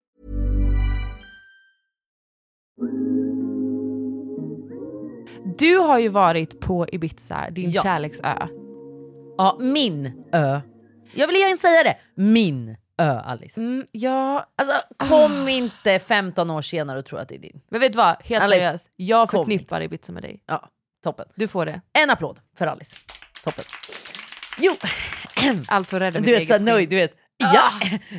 [5.57, 7.83] Du har ju varit på Ibiza, din Ja.
[7.83, 8.47] kärleksö.
[9.37, 10.59] Ja, min ö.
[11.13, 11.95] Jag vill igen säga det.
[12.15, 13.59] Min ö, Alice.
[13.59, 17.61] Mm, ja, Alltså kom inte 15 år senare och tro att det är din.
[17.69, 18.15] men vet du vad?
[18.23, 18.89] Helt Alice, seriöst.
[18.95, 20.43] Jag kom förknippar Ibiza med dig.
[20.47, 20.69] Ja,
[21.03, 21.25] toppen.
[21.35, 21.81] Du får det.
[21.93, 22.97] En applåd för Alice.
[23.43, 23.63] Toppen.
[24.59, 24.75] Jo,
[25.67, 27.13] Allt för att rädda du mitt vet såhär eget nöjd, du vet.
[27.37, 27.71] Ja,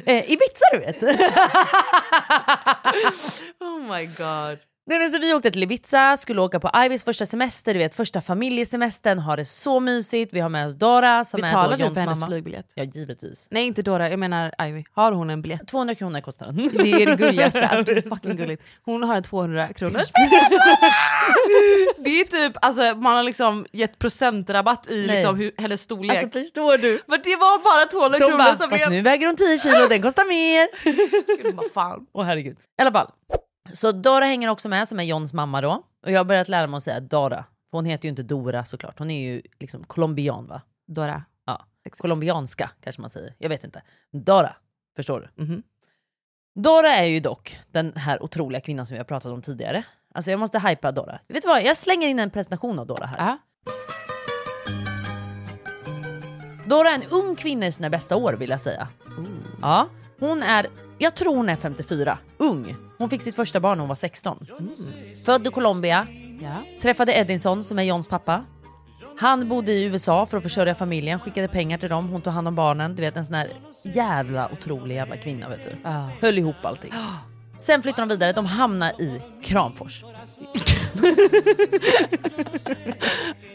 [0.07, 1.03] eh, Ibiza du vet.
[3.61, 4.59] Oh my god.
[4.87, 7.95] Nej, men så vi åkte till Ibiza, skulle åka på Ivys första semester, du vet
[7.95, 10.33] första familjesemestern, har det så mysigt.
[10.33, 12.31] Vi har med oss Dora som Betalar är då du för hennes mamma.
[12.31, 12.73] flygbiljett?
[12.75, 13.49] Ja givetvis.
[13.51, 14.85] Nej inte Dora, jag menar Ivy.
[14.93, 15.69] Har hon en biljett?
[15.69, 16.57] 200 kronor kostar den.
[16.57, 18.63] Det är det gulligaste, alltså det är fucking gulligt.
[18.85, 20.09] Hon har en 200 kronors
[21.99, 25.17] Det är typ, alltså man har liksom gett procentrabatt i Nej.
[25.17, 26.25] liksom, hur, hennes storlek.
[26.25, 27.01] Alltså förstår du?
[27.07, 28.91] men det var bara 200 De kronor bara, som fast blev...
[28.91, 30.69] nu väger hon 10 kilo, den kostar mer.
[31.43, 32.07] Gud, vad fan.
[32.13, 32.57] Åh herregud.
[32.79, 33.11] I alla fall.
[33.73, 35.83] Så Dora hänger också med som är Johns mamma då.
[36.03, 37.45] Och jag har börjat lära mig att säga Dora.
[37.71, 38.99] För hon heter ju inte Dora såklart.
[38.99, 40.63] Hon är ju liksom colombian va?
[40.87, 41.25] Dora.
[41.47, 41.65] Ja.
[41.99, 43.35] Colombianska kanske man säger.
[43.39, 43.83] Jag vet inte.
[44.13, 44.57] Dora.
[44.97, 45.45] Förstår du?
[45.45, 45.63] Mhm.
[46.55, 49.85] Dora är ju dock den här otroliga kvinnan som vi har pratat om tidigare.
[50.15, 51.19] Alltså jag måste hypa Dora.
[51.29, 51.63] Vet du vad?
[51.63, 53.17] Jag slänger in en presentation av Dora här.
[53.19, 53.39] Ja.
[56.67, 58.89] Dora är en ung kvinna i sina bästa år vill jag säga.
[59.63, 59.89] Ja,
[60.21, 60.67] hon är,
[60.99, 62.77] jag tror hon är 54, ung.
[62.99, 64.47] Hon fick sitt första barn när hon var 16.
[65.25, 66.07] Född i Colombia,
[66.43, 66.63] Ja.
[66.83, 68.45] träffade Edinson som är Johns pappa.
[69.21, 72.49] Han bodde i USA för att försörja familjen, skickade pengar till dem, hon tog hand
[72.49, 72.95] om barnen.
[72.97, 73.49] Du vet en sån här
[73.83, 75.71] jävla otrolig jävla kvinna vet du.
[75.83, 76.09] Ja.
[76.21, 76.93] Höll ihop allting.
[77.59, 80.05] Sen flyttar de vidare, de hamnar i Kramfors.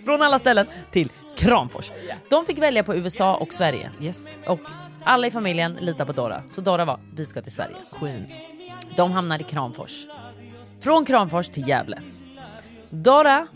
[0.05, 1.91] Från alla ställen till Kramfors.
[2.29, 3.91] De fick välja på USA och Sverige.
[4.01, 4.27] Yes.
[4.47, 4.59] Och
[5.03, 6.43] alla i familjen litar på Dora.
[6.49, 7.75] Så Dora var, vi ska till Sverige.
[7.99, 8.25] Queen.
[8.97, 10.07] De hamnar i Kramfors.
[10.79, 12.01] Från Kramfors till Gävle.
[12.89, 13.47] Dora,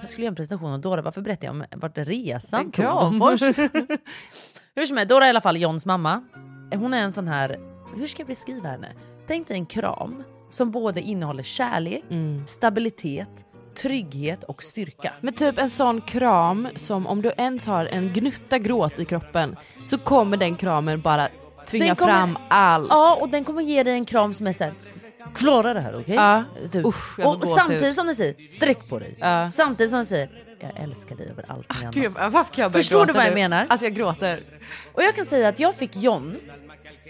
[0.00, 2.74] jag skulle göra en presentation av Dora, varför berättar jag om vart resan tog?
[2.74, 3.40] Kramfors.
[4.74, 6.22] Hur som helst, Dora är i alla fall Johns mamma.
[6.74, 7.58] Hon är en sån här,
[7.96, 8.88] hur ska jag beskriva henne?
[9.26, 12.04] Tänk dig en kram som både innehåller kärlek,
[12.46, 13.44] stabilitet,
[13.76, 15.12] trygghet och styrka.
[15.20, 19.56] Men typ en sån kram som om du ens har en gnutta gråt i kroppen
[19.86, 21.28] så kommer den kramen bara
[21.66, 22.86] tvinga kommer- fram allt.
[22.90, 24.74] Ja, och den kommer ge dig en kram som är såhär,
[25.34, 26.14] klara det här okej?
[26.14, 26.44] Ja.
[26.72, 26.86] Typ.
[26.86, 29.16] Usch, och samtidigt som den säger, sträck på dig.
[29.20, 29.50] Ja.
[29.50, 30.28] Samtidigt som den säger,
[30.60, 31.94] jag älskar dig över allting annat.
[31.94, 32.12] Gud,
[32.56, 33.34] jag Förstår du vad jag nu?
[33.34, 33.66] menar?
[33.68, 34.44] Alltså jag gråter.
[34.92, 36.36] Och jag kan säga att jag fick John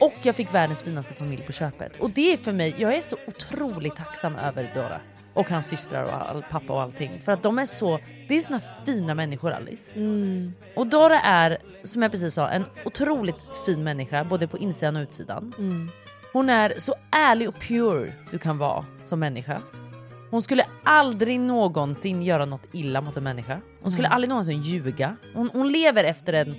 [0.00, 1.96] och jag fick världens finaste familj på köpet.
[2.00, 5.00] Och det är för mig, jag är så otroligt tacksam över Dora.
[5.36, 7.20] Och hans systrar och all, pappa och allting.
[7.20, 9.92] För att de är så, det är såna fina människor Alice.
[10.76, 15.02] Och Dora är, som jag precis sa, en otroligt fin människa både på insidan och
[15.02, 15.54] utsidan.
[16.32, 19.60] Hon är så ärlig och pure du kan vara som människa.
[20.30, 23.60] Hon skulle aldrig någonsin göra något illa mot en människa.
[23.82, 25.16] Hon skulle aldrig någonsin ljuga.
[25.34, 26.56] Hon, hon lever efter en...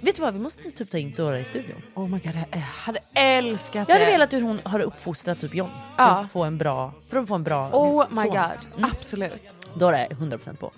[0.00, 1.82] Vet du vad, vi måste typ ta in Dora i studion.
[1.94, 4.10] Oh my god, jag hade älskat Jag hade det.
[4.12, 5.68] velat hur hon har uppfostrat typ John.
[5.68, 6.04] För, Ja.
[6.20, 8.26] att, få en bra, för att få en bra Oh my son.
[8.28, 9.42] god, absolut.
[9.74, 10.72] Dora är 100% på.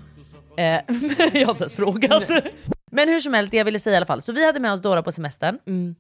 [0.56, 0.64] Eh,
[1.32, 2.22] jag har inte ens frågat.
[2.90, 4.22] Men hur som helst, det jag ville säga i alla fall.
[4.22, 5.58] Så vi hade med oss Dora på semestern.
[5.66, 5.94] Mm.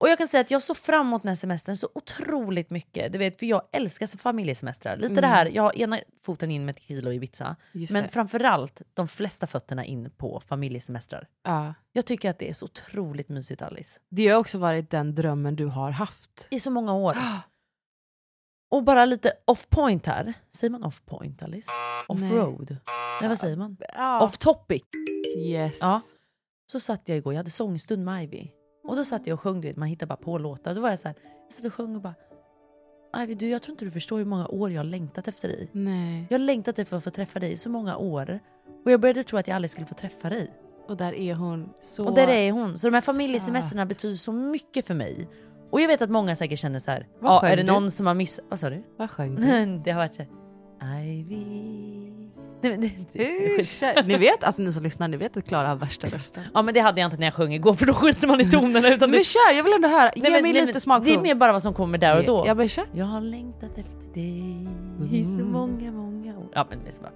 [0.00, 3.12] Och jag kan säga att jag såg fram emot den här semestern så otroligt mycket.
[3.12, 4.96] Du vet, för jag älskar så familjesemestrar.
[4.96, 5.20] Lite Mm.
[5.22, 7.56] det här, jag har ena foten in med tequila och Ibiza.
[7.72, 8.08] Just men det.
[8.08, 11.28] framförallt de flesta fötterna in på familjesemestrar.
[11.44, 11.74] Ja.
[11.92, 14.00] Jag tycker att det är så otroligt mysigt Alice.
[14.08, 16.46] Det har också varit den drömmen du har haft.
[16.50, 17.16] I så många år.
[18.70, 20.34] Och bara lite off point här.
[20.52, 21.70] Säger man off point Alice?
[22.08, 22.30] Off Nej.
[22.30, 22.76] road?
[23.20, 23.76] Nej vad säger man?
[23.94, 24.20] Ja.
[24.24, 24.82] Off topic.
[25.38, 25.78] Yes.
[25.80, 26.02] Ja.
[26.72, 28.50] Så satt jag igår, jag hade sångstund med Ivy.
[28.84, 30.74] Och så satt jag och sjöng, du vet, man hittar bara på låtar.
[30.74, 31.14] Då var jag så här,
[31.44, 32.14] jag satt och sjöng och bara
[33.16, 35.68] Ivy, du, jag tror inte du förstår hur många år jag har längtat efter dig.
[35.72, 36.26] Nej.
[36.30, 38.40] Jag har längtat efter att få träffa dig i så många år.
[38.84, 40.50] Och jag började tro att jag aldrig skulle få träffa dig.
[40.88, 41.68] Och där är hon.
[41.80, 42.78] Så Och där är hon.
[42.78, 45.28] Så de här familjesemestrarna betyder så mycket för mig.
[45.70, 47.06] Och jag vet att många säkert känner så här.
[47.22, 47.66] Ja, sjöng är det du?
[47.72, 48.44] någon som har missat?
[48.48, 48.82] Vad sa du?
[48.96, 49.42] Vad sjöng du?
[49.84, 51.04] det har varit så här.
[51.04, 52.09] Ivy.
[52.62, 56.06] Nej, men det, ni vet, alltså ni som lyssnar, ni vet att Klara har värsta
[56.06, 56.42] rösten.
[56.54, 58.50] Ja men det hade jag inte när jag sjöng igår för då skiter man i
[58.50, 58.88] tonerna.
[58.88, 60.10] Utan Men kör, jag vill ändå höra.
[60.16, 61.06] Ge Nej, men- mig nej, lite men smakprov.
[61.06, 62.44] Det är mer bara vad som kommer där och då.
[62.46, 62.84] Ja men kör.
[62.92, 64.68] Jag har längtat efter dig
[65.10, 66.46] i så många, många år.
[66.54, 67.12] Ja, men det är så bara.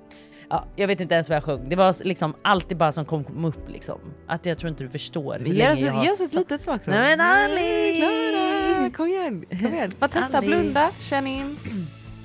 [0.48, 1.68] Ja, jag vet inte ens vad jag sjöng.
[1.68, 3.98] Det var liksom alltid bara som kom, kom upp liksom.
[4.26, 6.33] Att jag tror inte du förstår hur Ge länge oss, jag har ge oss ett
[6.35, 6.94] litet smakprov.
[6.94, 7.96] Nej men Ali!
[8.00, 9.44] Klara, kom igen.
[9.61, 9.90] Kom igen.
[9.98, 11.57] Bara testa, blunda, känn in.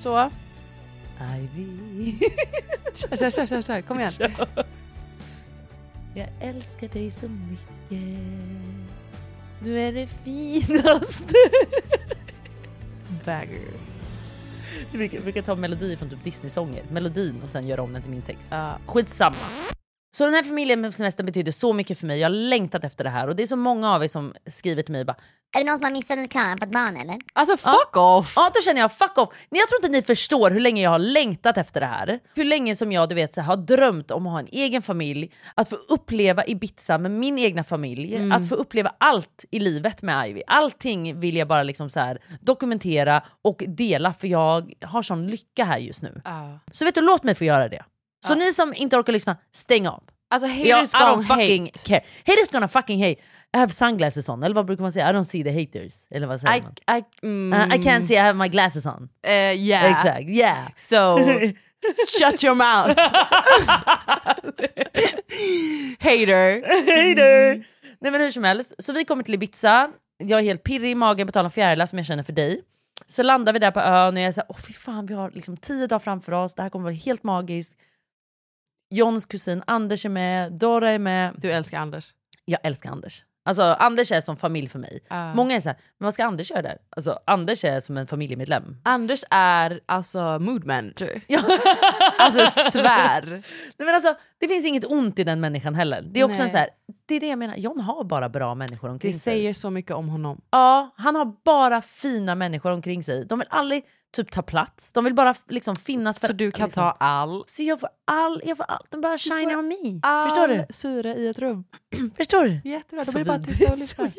[0.02, 0.30] Så.
[1.20, 2.14] Ivy.
[2.94, 3.80] Kör, kör, kör, kör, kör.
[3.80, 4.12] kom igen.
[6.14, 8.18] Jag älskar dig så mycket.
[9.62, 11.34] Du är det finaste.
[13.24, 13.60] Bagger.
[14.90, 16.84] Jag brukar, brukar ta melodier från typ Disney-sånger.
[16.90, 18.48] Melodin och sen göra om den till min text.
[18.50, 18.78] Ja.
[18.86, 19.36] Skitsamma.
[20.12, 22.18] Så den här familjesemestern betyder så mycket för mig.
[22.20, 24.82] Jag har längtat efter det här och det är så många av er som skriver
[24.82, 25.16] till mig bara
[25.56, 27.16] Är det någon som har missat en klar på ett barn eller?
[27.32, 28.32] Alltså fuck off!
[28.36, 29.28] Ja då känner jag fuck off.
[29.50, 32.20] Jag tror inte ni förstår hur länge jag har längtat efter det här.
[32.34, 34.82] Hur länge som jag du vet, så här, har drömt om att ha en egen
[34.82, 38.32] familj, att få uppleva Ibiza med min egna familj, Mm.
[38.32, 40.42] att få uppleva allt i livet med Ivy.
[40.46, 45.64] Allting vill jag bara liksom så här, dokumentera och dela för jag har sån lycka
[45.64, 46.20] här just nu.
[46.24, 46.58] Ja.
[46.72, 47.84] Så vet du, låt mig få göra det.
[48.26, 50.02] Så ni som inte orkar lyssna, stäng av.
[50.30, 51.78] Alltså haters don't gonna fucking hate.
[51.84, 52.00] care.
[52.26, 53.20] Haters gonna fucking hate.
[53.54, 55.10] I have sunglasses on, eller vad brukar man säga?
[55.10, 55.94] I don't see the haters.
[56.10, 56.74] Eller vad säger I, man?
[56.98, 59.08] I, mm, Uh, I can't see, I have my glasses on.
[59.26, 59.90] Uh, yeah.
[59.90, 60.68] Exakt, yeah.
[60.76, 61.18] So,
[62.18, 63.00] shut your mouth.
[65.98, 66.62] Hater.
[66.86, 67.64] Hater!
[68.00, 70.94] Nej men hur som helst, så vi kommer till Ibiza, jag är helt pirrig i
[70.94, 72.60] magen på tal om fjärilar som jag känner för dig.
[73.08, 75.30] Så landar vi där på ön och jag är såhär, åh fy fan vi har
[75.30, 77.74] liksom tio dagar framför oss, det här kommer vara helt magiskt.
[78.90, 81.34] Johns kusin Anders är med, Dora är med.
[81.38, 82.14] Du älskar Anders.
[82.44, 83.22] Jag älskar Anders.
[83.44, 85.00] Alltså Anders är som familj för mig.
[85.08, 85.34] Ah.
[85.34, 86.78] Många är såhär, men vad ska Anders göra där?
[86.90, 88.76] Alltså Anders är som en familjemedlem.
[88.84, 91.20] Anders är alltså mood manager.
[92.18, 93.26] alltså svär.
[93.30, 93.42] Nej,
[93.78, 96.02] men alltså, det finns inget ont i den människan heller.
[96.02, 96.44] Det är också Nej.
[96.46, 96.68] en så här,
[97.06, 99.32] det är det jag menar, John har bara bra människor omkring Det sig.
[99.34, 100.40] säger så mycket om honom.
[100.50, 103.24] Ja, han har bara fina människor omkring sig.
[103.26, 106.66] De vill aldrig typ ta plats, de vill bara liksom finnas för Så du kan
[106.66, 106.80] liksom.
[106.82, 110.00] ta all, Så jag får all, jag får allt, de bara shine on me.
[110.02, 110.66] all Förstår du?
[110.70, 111.64] syre i ett rum.
[112.16, 112.60] Förstår du?
[112.70, 114.10] Jättebra, Så blir bara tysta och lyssna.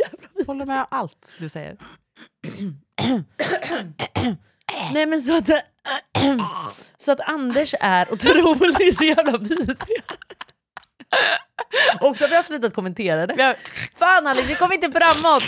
[0.47, 1.77] Håller med allt du säger.
[4.93, 5.47] Nej men så att,
[6.97, 9.77] så att Anders är otroligt så jävla vidrig.
[12.01, 13.55] Och så har vi har slutat kommentera det.
[13.95, 15.43] Fan Alex, vi kommer inte framåt.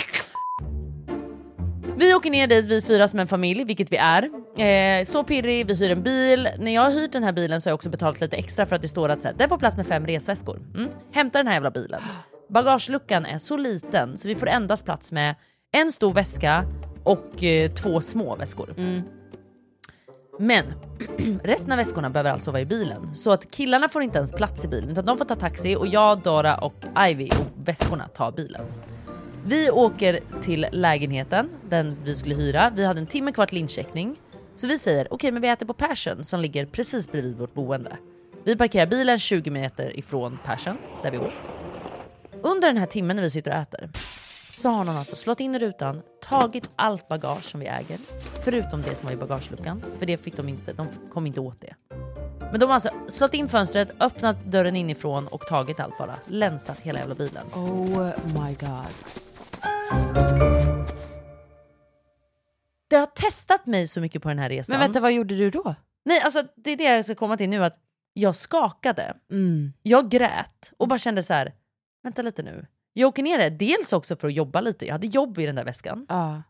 [1.96, 4.22] Vi åker ner dit vi fyra som en familj, vilket vi är.
[4.58, 6.48] Eh, så pirrig, vi hyr en bil.
[6.58, 8.76] När jag har hyrt den här bilen så har jag också betalat lite extra för
[8.76, 10.62] att det står att så här, den får plats med fem resväskor.
[10.74, 10.90] Mm.
[11.12, 12.00] Hämta den här jävla bilen.
[12.48, 15.34] Bagageluckan är så liten så vi får endast plats med
[15.72, 16.64] en stor väska
[17.04, 18.74] och eh, två små väskor.
[20.38, 20.64] Men
[21.44, 23.14] resten av väskorna behöver alltså vara i bilen.
[23.14, 25.86] Så att killarna får inte ens plats i bilen utan de får ta taxi och
[25.86, 28.62] jag, Dora och Ivy och väskorna tar bilen.
[29.46, 32.72] Vi åker till lägenheten, den vi skulle hyra.
[32.76, 34.16] Vi hade en timme kvar till incheckning.
[34.54, 37.96] Så vi säger okej men vi äter på Passion som ligger precis bredvid vårt boende.
[38.44, 41.48] Vi parkerar bilen 20 meter ifrån Passion där vi åt.
[42.42, 43.90] Under den här timmen när vi sitter och äter
[44.56, 47.98] så har någon alltså slått in i rutan, tagit allt bagage som vi äger,
[48.40, 49.84] förutom det som var i bagageluckan.
[49.98, 51.74] För det fick de inte, de kom inte åt det.
[52.50, 56.14] Men de har alltså slått in fönstret, öppnat dörren inifrån och tagit allt bara.
[56.26, 57.46] Länsat hela jävla bilen.
[57.54, 59.14] Oh my god.
[62.88, 64.72] Det har testat mig så mycket på den här resan.
[64.72, 65.74] Men vänta, vad gjorde du då?
[66.04, 67.64] Nej, alltså det är det jag ska komma till nu.
[67.64, 67.78] att
[68.12, 69.72] Jag skakade, Mm.
[69.82, 71.52] jag grät och bara kände så här.
[72.02, 72.66] vänta lite nu.
[72.92, 75.54] Jag åker ner där, dels också för att jobba lite, jag hade jobb i den
[75.54, 76.06] där väskan.
[76.08, 76.42] Ja.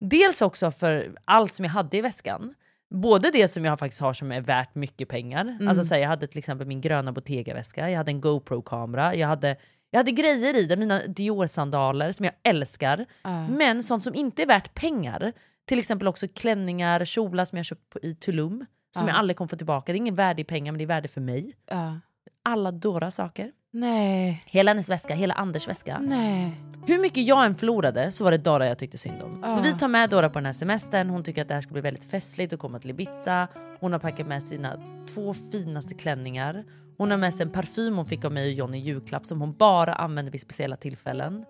[0.00, 2.54] Dels också för allt som jag hade i väskan.
[2.90, 5.40] Både det som jag faktiskt har som är värt mycket pengar.
[5.40, 5.68] Mm.
[5.68, 9.28] Alltså så här, jag hade till exempel min gröna Bottega-väska, jag hade en GoPro-kamera, jag
[9.28, 9.56] hade
[9.94, 13.06] Jag hade grejer i det, mina Dior-sandaler som jag älskar.
[13.22, 13.48] Ja.
[13.48, 15.32] Men sånt som inte är värt pengar.
[15.64, 18.66] Till exempel också klänningar, kjolar som jag köpt på, i Tulum.
[18.96, 19.12] Som Ja.
[19.12, 19.92] jag aldrig kommer få tillbaka.
[19.92, 21.52] Det är ingen värde i pengar men det är värde för mig.
[21.70, 21.98] Ja.
[22.42, 23.52] Alla Dora-saker.
[23.70, 24.42] Nej.
[24.46, 25.98] Hela hennes väska, hela Anders väska.
[25.98, 26.60] Nej.
[26.86, 29.40] Hur mycket jag än förlorade så var det Dora jag tyckte synd om.
[29.42, 29.56] Ja.
[29.56, 31.72] För vi tar med Dora på den här semestern, hon tycker att det här ska
[31.72, 33.48] bli väldigt festligt att komma till Ibiza.
[33.80, 34.80] Hon har packat med sina
[35.14, 36.64] två finaste klänningar.
[36.98, 39.40] Hon har med sig en parfym hon fick av mig och John i julklapp som
[39.40, 41.44] hon bara använder vid speciella tillfällen.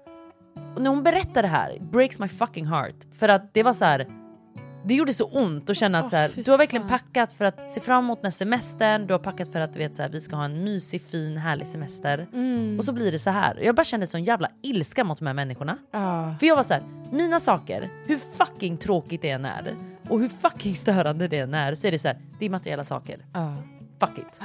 [0.74, 2.94] Och när hon berättar det här, breaks my fucking heart.
[3.12, 4.06] För att det var så här.
[4.84, 6.98] Det gjorde så ont att känna att Åh, så här, du har verkligen fan.
[6.98, 9.94] packat för att se fram emot här semestern, du har packat för att du vet,
[9.94, 12.28] så här, vi ska ha en mysig, fin, härlig semester.
[12.32, 12.78] Mm.
[12.78, 13.58] Och så blir det så här.
[13.62, 15.78] Jag bara kände sån jävla ilska mot de här människorna.
[15.92, 16.34] Ja.
[16.40, 16.82] För jag var så här,
[17.12, 19.76] mina saker, hur fucking tråkigt det än är
[20.08, 22.84] och hur fucking störande det än är så är det så här, det är materiella
[22.84, 23.24] saker.
[23.32, 23.56] Ja.
[24.00, 24.40] Fuck it.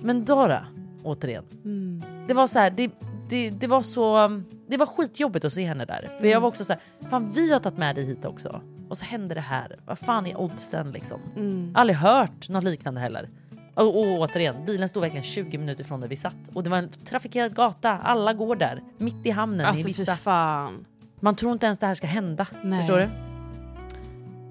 [0.00, 0.66] Men Dora,
[1.02, 1.44] återigen.
[1.64, 2.02] Mm.
[2.28, 2.90] Det var så här, det,
[3.28, 4.28] det, det var så,
[4.68, 6.16] det var skitjobbigt att se henne där.
[6.20, 8.60] För jag var också så här, fan vi har tagit med dig hit också.
[8.88, 9.78] Och så hände det här.
[9.86, 11.20] Vad fan är oddsen liksom?
[11.36, 11.72] Mm.
[11.74, 13.28] Aldrig hört något liknande heller.
[13.74, 16.36] Och, och återigen, bilen stod verkligen 20 minuter från där vi satt.
[16.54, 18.82] Och det var en trafikerad gata, alla går där.
[18.98, 20.16] Mitt i hamnen Alltså i Ibiza.
[20.16, 20.84] fan.
[21.20, 22.46] Man tror inte ens det här ska hända.
[22.62, 22.80] Nej.
[22.80, 23.08] Förstår du?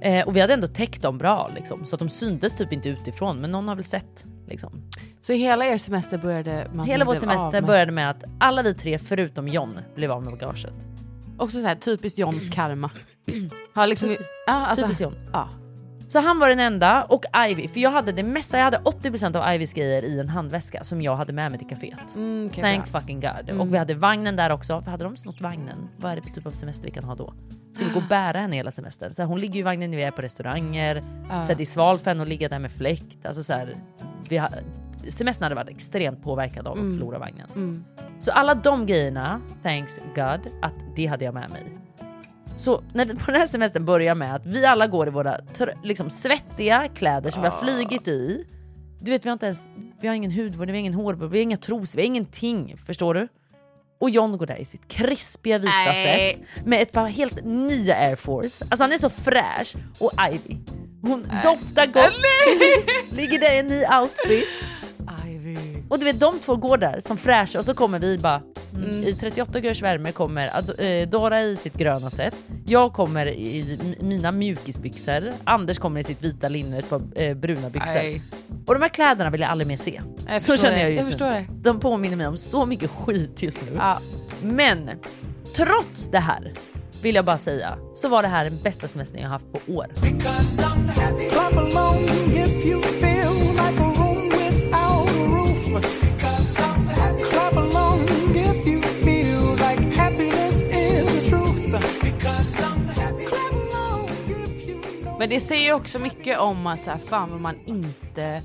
[0.07, 2.89] Eh, och vi hade ändå täckt dem bra liksom, så att de syntes typ inte
[2.89, 4.25] utifrån men någon har väl sett.
[4.47, 4.89] Liksom.
[5.21, 8.73] Så hela er semester började man Hela vår semester med- började med att alla vi
[8.73, 10.73] tre förutom John blev av med bagaget.
[11.37, 12.91] Också så här, typiskt Johns karma.
[13.73, 14.09] Har liksom,
[14.47, 15.15] ja, alltså, Typiskt John.
[15.33, 15.49] Ja.
[16.07, 19.35] Så han var den enda och Ivy, för jag hade det mesta, jag hade 80%
[19.35, 22.15] av Ivys grejer i en handväska som jag hade med mig till kaféet.
[22.15, 23.01] Mm, okej, Thank bra.
[23.01, 23.49] fucking god.
[23.49, 23.61] Mm.
[23.61, 26.29] Och vi hade vagnen där också, för hade de snott vagnen, vad är det för
[26.29, 27.33] typ av semester vi kan ha då?
[27.73, 29.11] Ska vi gå och bära henne hela semestern?
[29.13, 31.41] Så här, hon ligger ju i vagnen när vi är på restauranger, Ja.
[31.41, 33.25] så här, det är svalt för henne att ligga där med fläkt.
[33.25, 33.75] Alltså, så här,
[34.29, 34.49] vi har,
[35.09, 36.97] semestern hade varit extremt påverkad av att Mm.
[36.97, 37.47] förlora vagnen.
[37.55, 37.83] Mm.
[38.19, 41.63] Så alla de grejerna, thanks God, att det hade jag med mig.
[42.55, 45.37] Så när vi på den här semestern börjar med att vi alla går i våra
[45.83, 48.45] liksom svettiga kläder som vi har flygit i.
[49.01, 49.67] Du vet vi har inte ens,
[50.01, 52.77] vi har ingen hudvård, vi har ingen hårvård, vi har inga trosor, vi har ingenting.
[52.85, 53.27] Förstår du?
[53.99, 56.35] Och John går där i sitt krispiga vita Nej.
[56.35, 58.65] sätt med ett par helt nya Air Force.
[58.69, 59.75] Alltså han är så fräsch.
[59.99, 60.57] Och Ivy,
[61.01, 62.13] hon doftar gott.
[63.17, 64.45] Ligger där i en ny outfit.
[65.27, 65.57] Ivy.
[65.89, 68.41] Och du vet de två går där som fräscha och så kommer vi bara
[68.75, 69.03] Mm.
[69.03, 72.35] i 38 graders värme kommer Ad- eh, Dora i sitt gröna sätt.
[72.65, 75.23] Jag kommer i mina mjukisbyxor.
[75.43, 77.93] Anders kommer i sitt vita linne på eh, bruna byxor.
[77.93, 78.21] Nej.
[78.65, 80.01] Och de här kläderna vill jag aldrig mer se.
[80.27, 80.81] Jag så känner det.
[80.81, 81.45] jag just Jag nu.
[81.61, 83.71] De påminner mig om så mycket skit just nu.
[83.77, 83.99] Ja.
[84.43, 84.89] Men
[85.55, 86.53] trots det här
[87.01, 89.87] vill jag bara säga så var det här den bästa semestern jag haft på år.
[105.19, 108.41] Men det säger också mycket om att så här, fan vad man inte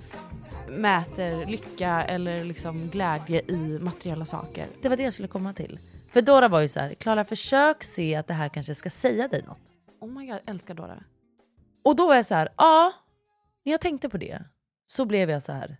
[0.68, 4.66] mäter lycka eller liksom glädje i materiella saker.
[4.82, 5.78] Det var det jag skulle komma till.
[6.12, 9.28] För Dora var ju så här, Klara försök se att det här kanske ska säga
[9.28, 9.72] dig något.
[10.00, 11.04] Oh my god, jag älskar Dora.
[11.84, 12.92] Och då var jag så här, ja,
[13.64, 14.44] när jag tänkte på det
[14.86, 15.76] så blev jag så här,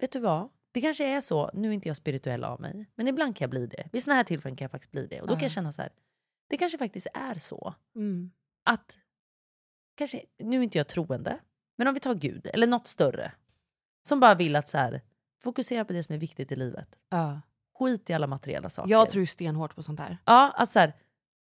[0.00, 0.48] vet du vad?
[0.72, 3.50] Det kanske är så, nu är inte jag spirituell av mig, men ibland kan jag
[3.50, 3.88] bli det.
[3.92, 5.20] Vid såna här tillfällen kan jag faktiskt bli det.
[5.20, 5.44] Och då kan Ja.
[5.44, 5.90] jag känna så här,
[6.48, 8.30] det kanske faktiskt är så Mm.
[8.64, 8.98] att,
[9.94, 11.38] kanske, nu är inte jag troende,
[11.76, 13.32] men om vi tar Gud eller något större
[14.02, 15.00] som bara vill att så här,
[15.42, 16.98] fokusera på det som är viktigt i livet.
[17.08, 17.40] Ja.
[17.78, 18.90] Skit i alla materiella saker.
[18.90, 20.18] Jag tror stenhårt på sånt här.
[20.24, 20.92] Ja, att så här,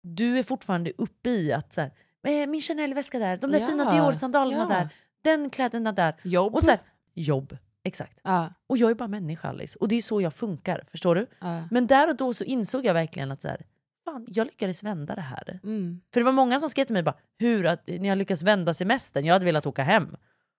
[0.01, 1.91] du är fortfarande uppe i att så här,
[2.27, 4.75] "Eh, min Chanel-väska där, de där Ja, fina Dior-sandalerna ja.
[4.75, 4.89] där,
[5.21, 6.15] den kläderna där.
[6.23, 6.55] Jobb.
[6.55, 6.79] Och så här,
[7.13, 8.19] jobb, exakt.
[8.23, 8.53] Ja.
[8.67, 10.87] Och jag är bara människa Alice, och det är så jag funkar.
[10.91, 11.27] Förstår du?
[11.71, 13.65] Men där och då så insåg jag verkligen att så här,
[14.05, 15.59] fan, jag lyckades vända det här.
[15.63, 16.01] Mm.
[16.13, 18.73] För det var många som skrev till mig bara, hur att ni har lyckats vända
[18.73, 20.15] semestern, jag hade velat åka hem.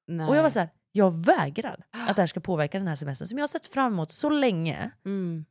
[0.06, 0.28] Nej.
[0.28, 3.28] Och jag var så här, jag vägrar att det här ska påverka den här semestern
[3.28, 4.90] som jag har sett fram emot så länge.
[5.04, 5.44] Mm.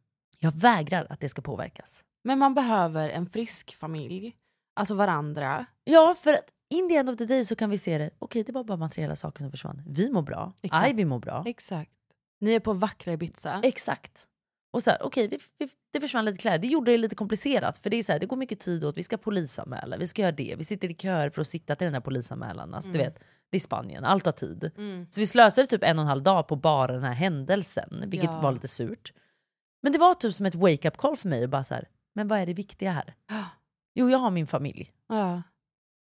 [0.44, 2.04] Jag vägrar att det ska påverkas.
[2.24, 4.36] Men man behöver en frisk familj.
[4.76, 5.66] Alltså varandra.
[5.84, 8.44] Ja, för att in the end of the day så kan vi se det, okej
[8.44, 9.82] det var bara materiella saker som försvann.
[9.88, 10.90] Vi mår bra, Exakt.
[10.90, 11.44] Ivy mår bra.
[11.46, 11.92] Exakt.
[12.42, 13.62] Ni är på vackra Ibiza.
[13.64, 14.28] Exakt.
[14.74, 17.78] Och så här, okej vi, vi, det försvann lite kläder, det gjorde det lite komplicerat
[17.78, 20.22] för det är så här, det går mycket tid åt, vi ska polisanmäla, vi ska
[20.22, 22.74] göra det, vi sitter i köer för att sitta till den här polisanmälan.
[22.74, 23.14] Alltså, du Mm.
[23.14, 24.72] vet, det är Spanien, allt tar tid.
[24.78, 25.08] Mm.
[25.12, 28.30] Så vi slösade typ en och en halv dag på bara den här händelsen, vilket
[28.32, 28.42] Ja.
[28.42, 29.14] var lite surt.
[29.84, 32.28] Men det var typ som ett wake-up call för mig och bara så här, men
[32.28, 33.14] vad är det viktiga här?
[33.96, 34.92] Jo, jag har min familj.
[35.08, 35.42] Ja.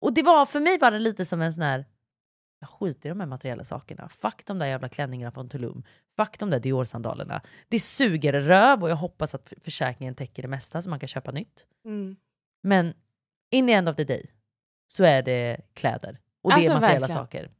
[0.01, 1.85] Och det var för mig var det lite som en sån här,
[2.59, 4.09] jag skiter i de här materiella sakerna.
[4.09, 5.83] Fuck de där jävla klänningarna från Tulum.
[6.15, 7.41] Fuck de där Dior-sandalerna.
[7.67, 11.31] Det suger röv och jag hoppas att försäkringen täcker det mesta så man kan köpa
[11.31, 11.67] nytt.
[11.85, 12.15] Mm.
[12.63, 12.93] Men
[13.51, 14.31] in the end of the day
[14.87, 17.25] så är det kläder och det Alltså, är materiella verkligen.
[17.25, 17.51] saker.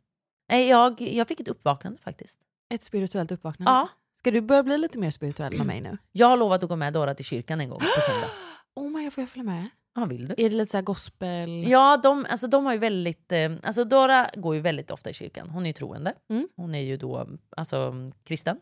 [0.69, 2.39] Jag, jag fick ett uppvaknande faktiskt.
[2.69, 3.71] Ett spirituellt uppvaknande.
[3.71, 3.89] Ja.
[4.19, 5.97] Ska du börja bli lite mer spirituell med mig nu?
[6.11, 8.29] Jag har lovat att gå med Dora till kyrkan en gång på söndag.
[8.75, 9.69] Oh my, får jag följa med?
[9.95, 10.35] Ja, vill du?
[10.37, 11.63] Är det lite så gospel?
[11.67, 13.31] Ja, de, alltså, de har ju väldigt...
[13.31, 15.49] Eh, alltså Dora går ju väldigt ofta i kyrkan.
[15.49, 16.13] Hon är ju troende.
[16.29, 16.47] Mm.
[16.55, 17.93] Hon är ju då alltså,
[18.23, 18.59] kristen.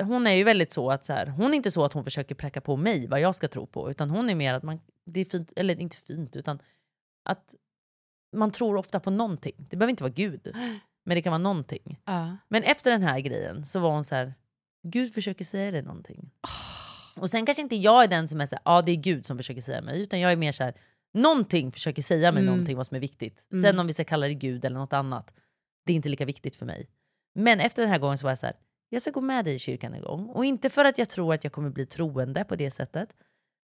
[0.00, 2.34] Hon är ju väldigt så att så här, hon är inte så att hon försöker
[2.34, 3.90] präcka på mig vad jag ska tro på.
[3.90, 6.58] Utan hon är mer att man, det är fint, eller inte fint, utan
[7.24, 7.54] att
[8.36, 9.54] man tror ofta på någonting.
[9.70, 10.52] Det behöver inte vara Gud,
[11.04, 12.00] men det kan vara någonting.
[12.04, 12.36] Ja.
[12.48, 14.34] Men efter den här grejen så var hon så här,
[14.84, 16.30] Gud försöker säga dig någonting.
[17.16, 19.26] Och sen kanske inte jag är den som är så här, ja det är Gud
[19.26, 20.74] som försöker säga mig, utan jag är mer så här,
[21.14, 22.52] någonting försöker säga mig Mm.
[22.54, 23.46] någonting vad som är viktigt.
[23.52, 23.62] Mm.
[23.62, 25.34] Sen om vi ska kalla det Gud eller något annat,
[25.86, 26.88] det är inte lika viktigt för mig.
[27.34, 28.56] Men efter den här gången så var jag så här,
[28.88, 30.26] jag ska gå med dig i kyrkan en gång.
[30.26, 33.08] Och inte för att jag tror att jag kommer bli troende på det sättet.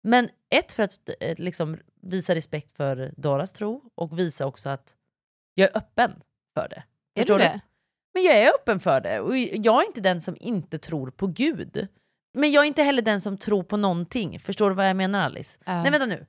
[0.02, 4.96] Men ett för att eh, liksom, visa respekt för Doras tro och visa också att
[5.54, 6.12] jag är öppen
[6.54, 6.82] för det.
[7.14, 7.60] Är Förstår du det?
[8.16, 9.20] Men jag är öppen för det.
[9.20, 11.88] Och jag är inte den som inte tror på Gud.
[12.34, 14.40] Men jag är inte heller den som tror på någonting.
[14.40, 15.58] Förstår du vad jag menar Alice?
[15.64, 15.82] Ja.
[15.82, 16.26] Nej vänta nu.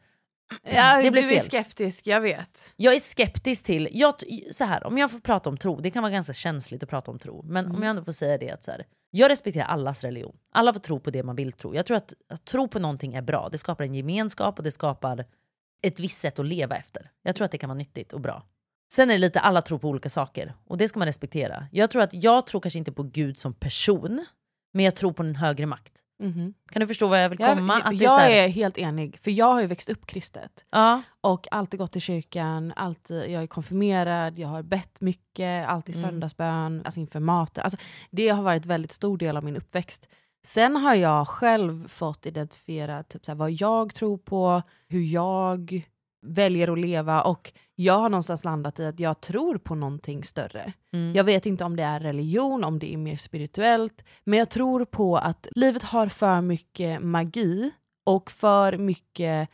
[0.63, 1.45] Ja, det blev du är fel.
[1.45, 2.73] skeptisk, jag vet.
[2.75, 4.13] Jag är skeptisk till, jag,
[4.51, 7.11] så här, om jag får prata om tro, det kan vara ganska känsligt att prata
[7.11, 7.77] om tro, men Mm.
[7.77, 10.35] om jag ändå får säga det att så här, jag respekterar allas religion.
[10.51, 11.75] Alla får tro på det man vill tro.
[11.75, 13.49] Jag tror att, att tro på någonting är bra.
[13.51, 15.25] Det skapar en gemenskap och det skapar
[15.81, 17.11] ett visst sätt att leva efter.
[17.23, 18.43] Jag tror att det kan vara nyttigt och bra.
[18.93, 21.67] Sen är det lite alla tror på olika saker och det ska man respektera.
[21.71, 24.25] Jag tror att jag tror kanske inte på Gud som person,
[24.73, 25.93] men jag tror på en högre makt.
[26.23, 26.53] Mhm.
[26.71, 27.73] Kan du förstå vad jag vill Jag, komma?
[27.73, 30.05] jag, Att det är jag här- är helt enig, för jag har ju växt upp
[30.05, 30.65] kristet.
[30.71, 31.01] Ja.
[31.21, 36.09] Och alltid gått till kyrkan, alltid, jag är konfirmerad, jag har bett mycket, alltid Mm.
[36.09, 37.63] söndagsbön, alltså inför maten.
[37.63, 37.77] Alltså,
[38.11, 40.07] det har varit en väldigt stor del av min uppväxt.
[40.45, 45.85] Sen har jag själv fått identifiera typ, så här, vad jag tror på, hur jag
[46.22, 50.74] väljer att leva och jag har någonstans landat i att jag tror på någonting större.
[50.93, 51.15] Mm.
[51.15, 54.86] Jag vet inte om det är religion, om det är mer spirituellt, men jag tror
[54.86, 57.72] på att livet har för mycket magi
[58.05, 59.49] och för mycket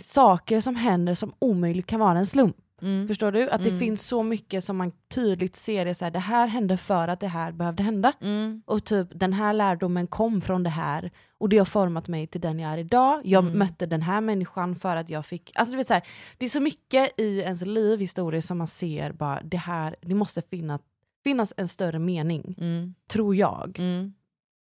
[0.00, 2.56] saker som händer som omöjligt kan vara en slump.
[2.82, 3.08] Mm.
[3.08, 3.50] Förstår du?
[3.50, 3.78] Att det Mm.
[3.80, 7.20] finns så mycket som man tydligt ser, det, så här, det här hände för att
[7.20, 8.12] det här behövde hända.
[8.20, 8.62] Mm.
[8.66, 12.40] Och typ den här lärdomen kom från det här och det har format mig till
[12.40, 13.20] den jag är idag.
[13.24, 13.58] Jag Mm.
[13.58, 15.52] mötte den här människan för att jag fick...
[15.54, 16.02] Alltså du vet, så här,
[16.38, 20.14] det är så mycket i ens liv, historiskt som man ser bara det här, det
[20.14, 20.80] måste finnas,
[21.24, 22.54] finnas en större mening.
[22.58, 22.94] Mm.
[23.10, 23.78] Tror jag.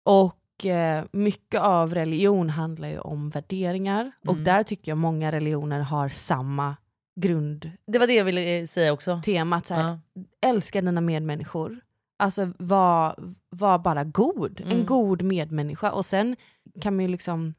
[0.04, 5.80] Och eh, mycket av religion handlar ju om värderingar och där tycker jag många religioner
[5.80, 6.76] har samma
[7.14, 9.20] grund Det var det jag ville eh, säga också.
[9.24, 9.66] temat.
[9.66, 9.98] Så här, Ja.
[10.48, 11.80] Älska dina medmänniskor.
[12.18, 13.16] Alltså var,
[13.48, 14.60] var bara god.
[14.60, 14.86] En Mm.
[14.86, 15.92] god medmänniska.
[15.92, 16.36] Och sen
[16.80, 17.54] kan man ju liksom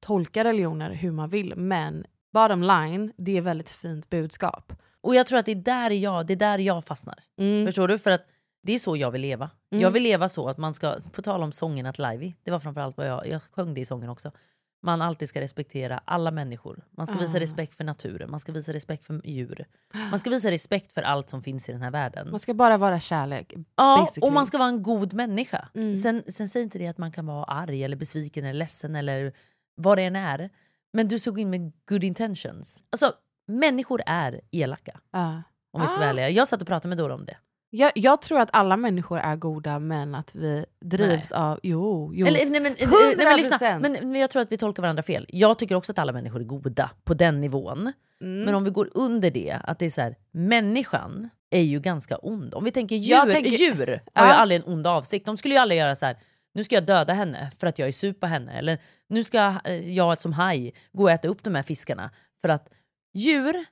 [0.00, 1.54] tolka religioner hur man vill.
[1.56, 4.72] Men bottom line, det är väldigt fint budskap.
[5.00, 7.18] Och jag tror att det är där jag, det är där jag fastnar.
[7.38, 7.66] Mm.
[7.66, 7.98] Förstår du?
[7.98, 8.26] För att
[8.62, 9.50] det är så jag vill leva.
[9.72, 9.82] Mm.
[9.82, 12.60] Jag vill leva så att man ska, på tal om sången att Livey, det var
[12.60, 14.32] framförallt vad jag, jag sjöng det i sången också.
[14.82, 16.84] Man alltid ska respektera alla människor.
[16.90, 17.40] Man ska visa Ah.
[17.40, 19.66] respekt för naturen, man ska visa respekt för djur.
[20.10, 22.30] Man ska visa respekt för allt som finns i den här världen.
[22.30, 23.54] Man ska bara vara kärlek.
[23.76, 24.26] Ja, basically.
[24.28, 25.68] och man ska vara en god människa.
[25.74, 25.96] Mm.
[25.96, 29.32] Sen, sen säger inte det att man kan vara arg eller besviken eller ledsen eller
[29.74, 30.50] vad det än är.
[30.92, 32.82] Men du gå in med good intentions.
[32.90, 33.12] Alltså,
[33.48, 35.00] människor är elaka.
[35.10, 35.42] Ja.
[35.72, 35.98] Om vi ska Ah.
[35.98, 36.30] vara ärliga.
[36.30, 37.36] Jag satt och pratade med Dora om det.
[37.72, 41.60] Jag, jag tror att alla människor är goda men att vi drivs av...
[41.62, 42.26] Jo, jo.
[42.26, 43.56] Eller, nej, men, nej, men, lyssna.
[43.56, 43.78] 100%.
[43.80, 45.26] Men, men jag tror att vi tolkar varandra fel.
[45.28, 47.92] Jag tycker också att alla människor är goda på den nivån.
[48.20, 48.44] Mm.
[48.44, 52.16] Men om vi går under det, att det är så här, människan är ju ganska
[52.16, 52.54] ond.
[52.54, 54.32] Om vi tänker djur, tänker- djur har Ja.
[54.32, 55.26] ju aldrig en ond avsikt.
[55.26, 56.16] De skulle ju aldrig göra så här.
[56.54, 58.52] nu ska jag döda henne för att jag är sur på henne.
[58.58, 62.10] Eller nu ska eh, jag som haj gå och äta upp de här fiskarna.
[62.42, 62.68] För att
[63.14, 63.64] djur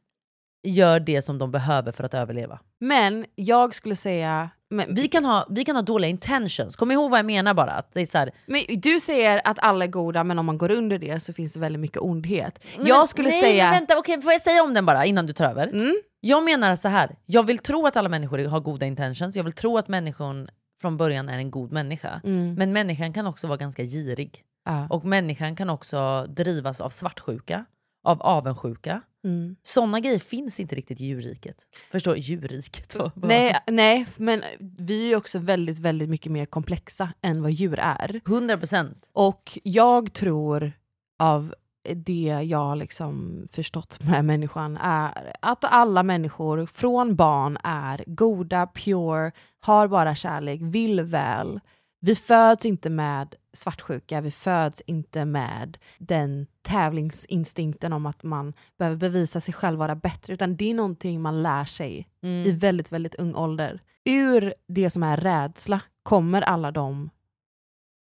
[0.63, 2.59] gör det som de behöver för att överleva.
[2.81, 4.51] Men jag skulle säga...
[4.71, 6.77] Men, Vi kan ha, vi kan ha dåliga intentions.
[6.77, 7.71] Kom ihåg vad jag menar bara.
[7.71, 10.59] Att det är så här, men du säger att alla är goda men om man
[10.59, 12.65] går under det så finns det väldigt mycket ondhet.
[12.77, 13.65] Men- jag skulle nej, säga...
[13.65, 15.67] Men vänta, okej, får jag säga om den bara innan du tar över?
[15.67, 15.97] Mm.
[16.21, 17.17] Jag menar så här.
[17.27, 20.49] jag vill tro att alla människor har goda intentions, jag vill tro att människan
[20.81, 22.21] från början är en god människa.
[22.25, 22.55] Mm.
[22.55, 24.45] Men människan kan också vara ganska girig.
[24.65, 24.87] Ja.
[24.91, 27.65] Och människan kan också drivas av svartsjuka,
[28.05, 29.01] av avundsjuka.
[29.25, 29.57] Mm.
[29.63, 31.57] Sådana grejer finns inte riktigt i djurriket.
[31.93, 32.17] Förstår?
[32.17, 32.95] Djurriket?
[32.97, 34.43] vad- vad- Nej, nej, men
[34.79, 38.21] vi är också väldigt, väldigt mycket mer komplexa än vad djur är.
[38.25, 38.95] 100%.
[39.13, 40.73] Och jag tror
[41.19, 41.55] av
[41.95, 49.33] det jag liksom förstått med människan är att alla människor från barn är goda, pure,
[49.61, 51.61] har bara kärlek, vill väl.
[52.01, 58.97] Vi föds inte med svartsjuka, vi föds inte med den tävlingsinstinkten om att man behöver
[58.97, 62.47] bevisa sig själv vara bättre, utan det är någonting man lär sig Mm.
[62.47, 63.81] i väldigt, väldigt ung ålder.
[64.05, 67.11] Ur det som är rädsla kommer alla de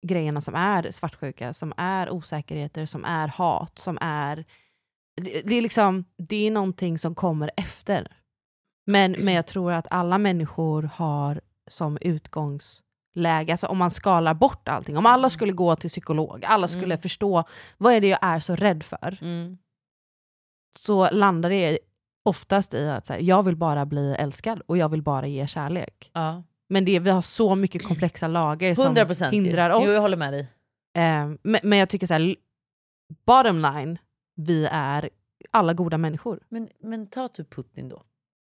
[0.07, 4.45] grejerna som är svartsjuka, som är osäkerheter, som är hat, som är...
[5.21, 8.17] Det, det är liksom, det är någonting som kommer efter.
[8.85, 11.97] Men, men jag tror att alla människor har som
[13.17, 16.85] utgångsläge, alltså om man skalar bort allting, om alla skulle gå till psykolog, alla skulle
[16.93, 16.97] Mm.
[16.97, 17.43] förstå
[17.77, 19.57] vad är det jag är så rädd för, Mm.
[20.79, 21.79] så landar det
[22.25, 25.47] oftast i att så här, jag vill bara bli älskad och jag vill bara ge
[25.47, 26.11] kärlek.
[26.13, 26.43] Ja.
[26.69, 29.41] Men det, vi har så mycket komplexa lager som 100% ju.
[29.41, 29.83] hindrar oss.
[29.87, 30.47] Jo, jag håller med dig.
[30.97, 32.35] Eh, men, men jag tycker så här,
[33.25, 33.97] bottom line,
[34.35, 35.09] vi är
[35.51, 36.39] alla goda människor.
[36.49, 38.03] Men, men ta typ Putin då.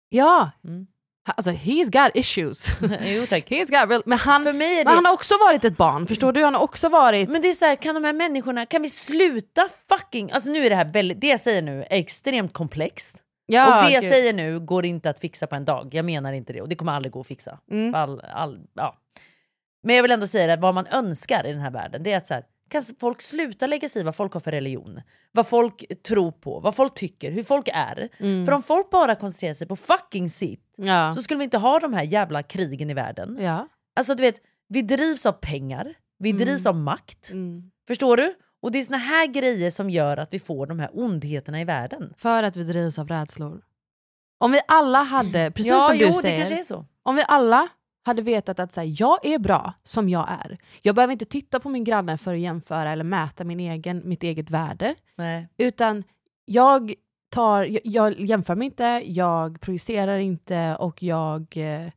[0.09, 0.51] Ja!
[0.63, 0.87] Mm.
[1.37, 2.67] Alltså he's got issues.
[3.01, 3.49] jo tack.
[3.49, 4.95] he's got real, men han, För mig är men det...
[4.95, 6.43] han har också varit ett barn, förstår du?
[6.43, 7.29] Han har också varit...
[7.29, 10.31] Men det är så här, kan de här människorna, kan vi sluta fucking...
[10.31, 13.17] Alltså nu är det här väldigt, det jag säger nu är extremt komplext.
[13.45, 14.11] Ja, och det jag gud.
[14.11, 15.89] säger nu går inte att fixa på en dag.
[15.91, 17.59] Jag menar inte det och det kommer aldrig gå att fixa.
[17.71, 17.95] Mm.
[17.95, 18.97] All, all, ja.
[19.83, 22.17] Men jag vill ändå säga att vad man önskar i den här världen det är
[22.17, 25.01] att så här, kan folk sluta lägga sig i vad folk har för religion?
[25.31, 28.09] Vad folk tror på, vad folk tycker, hur folk är.
[28.17, 28.45] Mm.
[28.45, 31.13] För om folk bara koncentrerar sig på fucking sitt Ja.
[31.13, 33.37] så skulle vi inte ha de här jävla krigen i världen.
[33.41, 33.67] Ja.
[33.95, 34.35] Alltså du vet,
[34.67, 36.41] vi drivs av pengar, vi Mm.
[36.45, 37.31] drivs av makt.
[37.31, 37.71] Mm.
[37.87, 38.33] Förstår du?
[38.61, 41.65] Och det är såna här grejer som gör att vi får de här ondheterna i
[41.65, 42.13] världen.
[42.17, 43.61] För att vi drivs av rädslor.
[44.39, 46.85] Om vi alla hade, precis ja, som du jo, säger, det kanske är så.
[47.03, 47.67] om vi alla
[48.03, 50.57] hade vetat att så här, jag är bra som jag är.
[50.81, 54.23] Jag behöver inte titta på min granne för att jämföra eller mäta min egen, mitt
[54.23, 54.95] eget värde.
[55.15, 55.47] Nej.
[55.57, 56.03] Utan
[56.45, 56.93] jag,
[57.29, 61.91] tar, jag, jag jämför mig inte, jag projicerar inte och jag eh,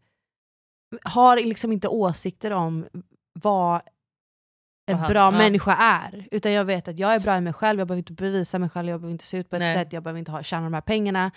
[1.03, 2.87] har liksom inte åsikter om
[3.33, 3.81] vad
[4.87, 5.31] en Vad han- bra ja.
[5.31, 6.29] människa är.
[6.31, 8.69] Utan jag vet att jag är bra i mig själv, jag behöver inte bevisa mig
[8.71, 9.75] själv, jag behöver inte se ut på ett Nej.
[9.75, 11.31] sätt, jag behöver inte ha, tjäna de här pengarna.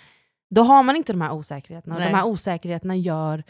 [0.50, 1.94] Då har man inte de här osäkerheterna.
[1.94, 2.10] Och Nej.
[2.10, 3.44] de här osäkerheterna gör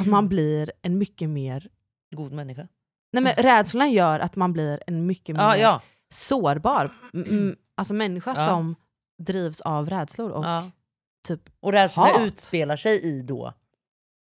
[0.00, 1.68] att man blir en mycket mer...
[2.16, 2.68] God människa.
[3.12, 5.82] Nej men rädslorna gör att man blir en mycket mer Ja, ja.
[6.08, 8.46] sårbar m- m- alltså människa Ja.
[8.46, 8.74] som
[9.18, 10.44] drivs av rädslor och
[11.26, 12.22] typ Och rädslorna hat.
[12.22, 13.54] utspelar sig i då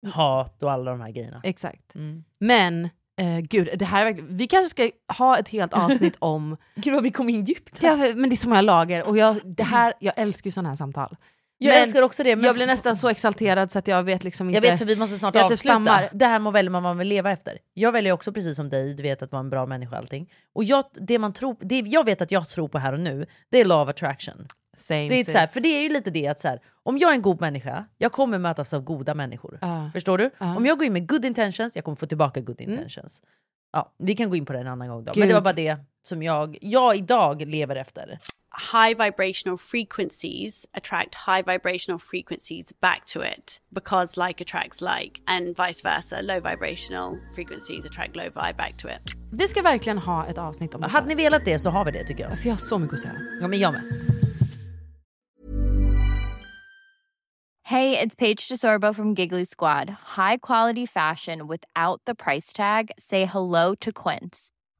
[0.06, 1.40] hat och alla de här grejerna.
[1.44, 1.94] Exakt.
[1.94, 2.24] Mm.
[2.38, 2.84] Men
[3.16, 6.56] eh, gud, det här är vi kanske ska ha ett helt avsnitt om...
[6.74, 7.82] Gud vad vi kom in djupt.
[7.82, 10.68] Ja, men det är så många lager och jag, det här, jag älskar ju sådana
[10.68, 11.16] här samtal.
[11.62, 12.36] Jag Men älskar också det.
[12.36, 14.56] Men Jag blir nästan så exalterad så att jag vet liksom inte...
[14.56, 15.60] Jag vet för vi måste snart jag avsluta.
[15.60, 16.08] stammar.
[16.12, 17.58] Det här må välja man vad man vill leva efter.
[17.74, 20.32] Jag väljer också precis som dig, du vet att vara en bra människa och allting.
[20.54, 23.26] Och jag, det man tror, det jag vet att jag tror på här och nu,
[23.50, 24.48] det är law of attraction.
[24.76, 26.98] Same Det är, så här, för det är ju lite det att så här, om
[26.98, 29.58] jag är en god människa, jag kommer mötas av goda människor.
[29.60, 29.90] Ja.
[29.94, 30.30] Förstår du?
[30.38, 30.56] Ja.
[30.56, 32.72] Om jag går in med good intentions, jag kommer få tillbaka good Mm.
[32.72, 33.22] intentions.
[33.72, 35.12] Ja, vi kan gå in på det en annan gång då.
[35.12, 35.20] Gud.
[35.20, 38.18] Men det var bara det som jag, jag idag lever efter.
[38.72, 45.56] high vibrational frequencies attract high vibrational frequencies back to it because like attracts like and
[45.56, 50.26] vice versa low vibrational frequencies attract low vibe back to it Vi ska verkligen ha
[50.26, 52.38] ett avsnitt om det Hade ni velat det så har vi det tycker jag.
[52.38, 53.16] För jag har så mycket att säga.
[53.40, 53.82] Ja men jag med.
[57.62, 59.90] Hey, it's Paige DeSorbo from Giggly Squad.
[60.16, 62.90] High quality fashion without the price tag.
[62.98, 64.50] Say hello to Quince.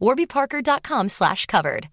[0.00, 1.88] warbyparker.com slash covered.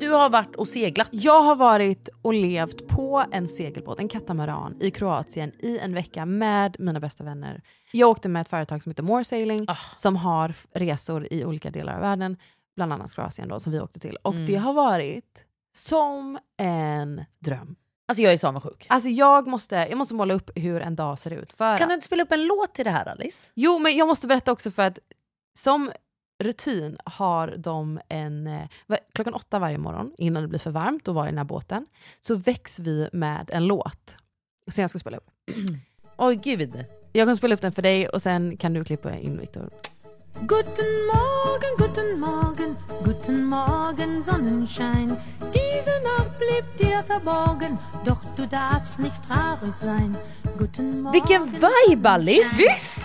[0.00, 1.08] Du har varit och seglat.
[1.12, 6.26] Jag har varit och levt på en segelbåt, en katamaran i Kroatien i en vecka
[6.26, 7.62] med mina bästa vänner.
[7.92, 9.76] Jag åkte med ett företag som heter More Sailing Ah.
[9.96, 12.36] som har resor i olika delar av världen.
[12.76, 14.16] bland annat Kroatien då, som vi åkte till.
[14.22, 14.46] Och Mm.
[14.46, 17.76] det har varit som en dröm.
[18.08, 18.86] Alltså jag är så avundsjuk.
[18.88, 21.52] Alltså jag måste, jag måste måla upp hur en dag ser ut.
[21.52, 23.50] För Kan du inte spela upp en låt till det här Alice?
[23.54, 24.98] Jo, men jag måste berätta också för att
[25.58, 25.92] som
[26.42, 28.46] rutin har de en...
[28.46, 28.68] eh,
[29.14, 31.86] Klockan åtta varje morgon, innan det blir för varmt och vara i den här båten,
[32.20, 34.16] så väcks vi med en låt.
[34.70, 35.30] Som jag ska spela upp.
[36.16, 36.84] Oj gud.
[37.12, 39.70] Jag kommer spela upp den för dig och sen kan du klippa in Viktor.
[40.46, 45.16] Guten Morgen, guten Morgen, guten Morgen, Sonnenschein.
[45.52, 50.16] Diese Nacht blieb dir verborgen, doch du darfst nicht traurig sein.
[50.56, 51.12] Guten Morgen.
[51.12, 52.56] Vilken vibe Alice!
[52.56, 53.00] Visst!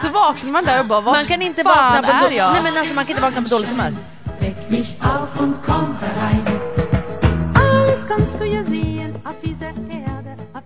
[0.00, 2.52] Så vaknar man där och bara, vad Man kan inte vakna på är jag?
[2.52, 3.92] Nej men alltså man kan inte vakna på dåligt humör.
[4.40, 6.44] Weck mich auf und komm herein.
[7.54, 10.13] Alles kannst du ja sehen auf dieser Erde.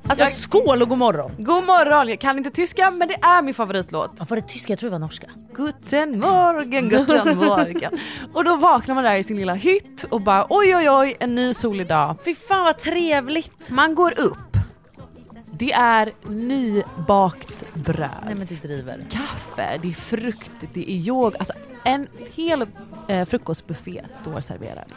[0.08, 1.30] Alltså skål och god morgon.
[1.38, 2.08] God morgon!
[2.08, 4.30] Jag kan inte tyska men det är min favoritlåt.
[4.30, 4.72] Var det tyska?
[4.72, 5.26] Jag tror det var norska.
[5.54, 7.92] Guten morgen, guten morgen.
[8.34, 11.34] och då vaknar man där i sin lilla hytt och bara oj oj oj, en
[11.34, 12.16] ny solig dag.
[12.24, 13.70] Fy fan vad trevligt.
[13.70, 14.38] Man går upp.
[15.52, 18.10] Det är nybakt bröd.
[18.24, 19.04] Nej men du driver.
[19.10, 21.38] Kaffe, det är frukt, det är yoga.
[21.38, 21.54] Alltså
[21.84, 22.66] en hel
[23.08, 24.92] eh, frukostbuffé står serverad.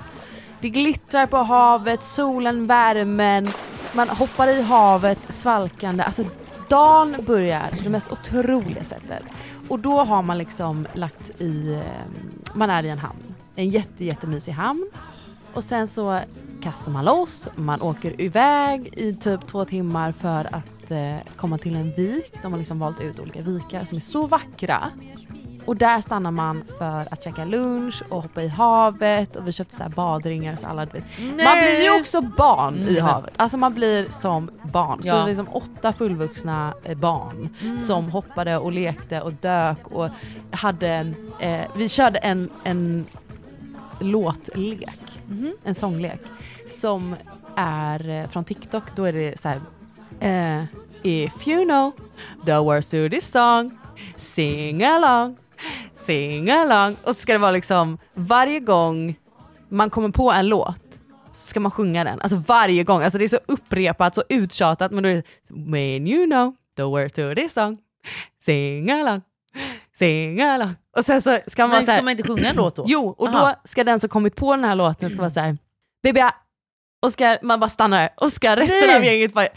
[0.61, 3.47] Det glittrar på havet, solen, värmen,
[3.95, 6.03] man hoppar i havet svalkande.
[6.03, 6.23] Alltså
[6.69, 9.23] dagen börjar på det mest otroliga sättet.
[9.69, 13.35] Och då har man liksom lagt i, eh, man är i en hamn.
[13.55, 14.89] En jätte, jättemysig hamn.
[15.53, 16.19] Och sen så
[16.61, 21.75] kastar man loss, man åker iväg i typ två timmar för att eh, komma till
[21.75, 22.33] en vik.
[22.41, 24.91] De har liksom valt ut olika vikar som är så vackra.
[25.65, 29.75] Och där stannar man för att käka lunch och hoppa i havet och vi köpte
[29.75, 31.03] så här badringar så alla vet.
[31.19, 33.03] Man blir ju också barn i Mm.
[33.05, 33.33] havet.
[33.37, 35.01] Alltså man blir som barn.
[35.01, 35.15] Så Ja.
[35.15, 37.79] det är liksom åtta fullvuxna eh, barn Mm.
[37.79, 40.09] som hoppade och lekte och dök och
[40.51, 43.05] hade en, eh, vi körde en, en
[43.99, 45.53] låtlek, Mhm.
[45.63, 46.21] en sånglek
[46.67, 47.15] som
[47.55, 48.83] är eh, från TikTok.
[48.95, 49.61] Då är det så här.
[50.19, 50.63] Eh,
[51.03, 51.91] if you know
[52.45, 53.77] the words to this song,
[54.15, 55.37] sing along,
[56.05, 56.95] sing along.
[57.03, 59.15] Och så ska det vara liksom varje gång
[59.69, 60.91] man kommer på en låt
[61.31, 62.21] så ska man sjunga den.
[62.21, 63.03] Alltså varje gång.
[63.03, 64.91] Alltså det är så upprepat, så uttjatat.
[64.91, 67.77] Men då är det when you know the words to this song,
[68.45, 69.21] sing along,
[69.99, 70.75] sing along.
[70.97, 72.75] Och sen så ska man Men vara så här, ska man inte sjunga en låt
[72.75, 72.83] då?
[72.87, 73.49] Jo, och Aha.
[73.49, 75.57] då ska den som kommit på den här låten ska vara så här,
[76.03, 76.21] baby
[77.01, 78.97] och ska man bara stanna och ska resten Nej.
[78.97, 79.47] av gänget bara,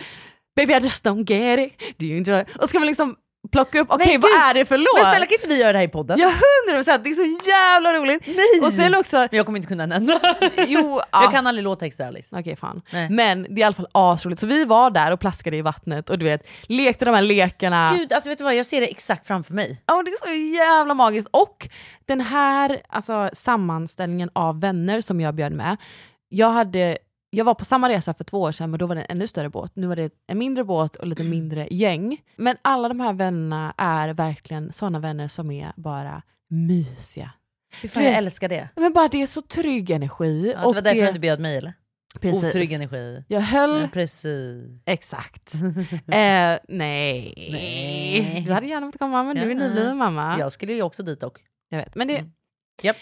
[0.57, 2.45] baby I just don't get it, do you enjoy?
[2.61, 3.17] Och ska man liksom
[3.55, 4.95] plocka upp, okej Men vad är det för låt?
[4.95, 6.19] Men snälla kan inte vi göra det här i podden?
[6.19, 8.27] Ja hundra procent, det är så jävla roligt!
[8.27, 8.67] Nej.
[8.67, 10.21] Och sen också, Men jag kommer inte kunna enda.
[10.67, 11.31] jo, Jag ja.
[11.31, 12.37] kan aldrig låttexter Alice.
[12.39, 12.83] Okej fan.
[12.93, 13.11] Nej.
[13.11, 14.41] Men det är i alla fall asroligt.
[14.41, 17.95] Så vi var där och plaskade i vattnet och du vet, lekte de här lekarna.
[17.99, 18.55] Gud, alltså vet du vad?
[18.55, 19.83] Jag ser det exakt framför mig.
[19.87, 21.29] Ja, det är så jävla magiskt.
[21.31, 21.69] Och
[22.07, 25.77] den här alltså, sammanställningen av vänner som jag bjöd med.
[26.29, 26.99] Jag, hade,
[27.35, 29.27] jag var på samma resa för två år sedan men då var det en ännu
[29.27, 29.73] större båt.
[29.77, 32.23] Nu var det en mindre båt och lite mindre gäng.
[32.37, 37.31] Men alla de här vännerna är verkligen sådana vänner som är bara mysiga.
[37.83, 38.69] Fy fan, jag älskar det.
[38.77, 40.53] Men bara det är så trygg energi.
[40.57, 41.73] Ja, det var därför du inte bjöd mig eller?
[42.21, 42.45] Precis.
[42.45, 43.25] Otrygg energi.
[43.29, 43.81] Jag höll...
[43.81, 44.83] Ja, precis.
[44.85, 45.55] Exakt.
[45.55, 45.61] eh,
[46.09, 47.35] nej.
[47.53, 48.45] Nej.
[48.47, 50.39] Du hade gärna fått komma men du är nybliven mamma.
[50.39, 51.39] Jag skulle ju också dit dock.
[51.69, 51.95] Jag vet.
[51.95, 52.19] Men det...
[52.19, 52.33] Mm.
[52.83, 52.97] Japp.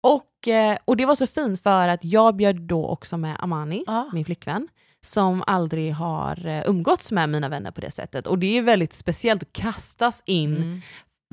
[0.00, 3.84] Och, eh, och det var så fint för att jag bjöd då också med Amani,
[4.12, 4.68] min flickvän,
[5.00, 8.26] som aldrig har eh, umgåtts med mina vänner på det sättet.
[8.26, 10.82] Och det är väldigt speciellt att kastas in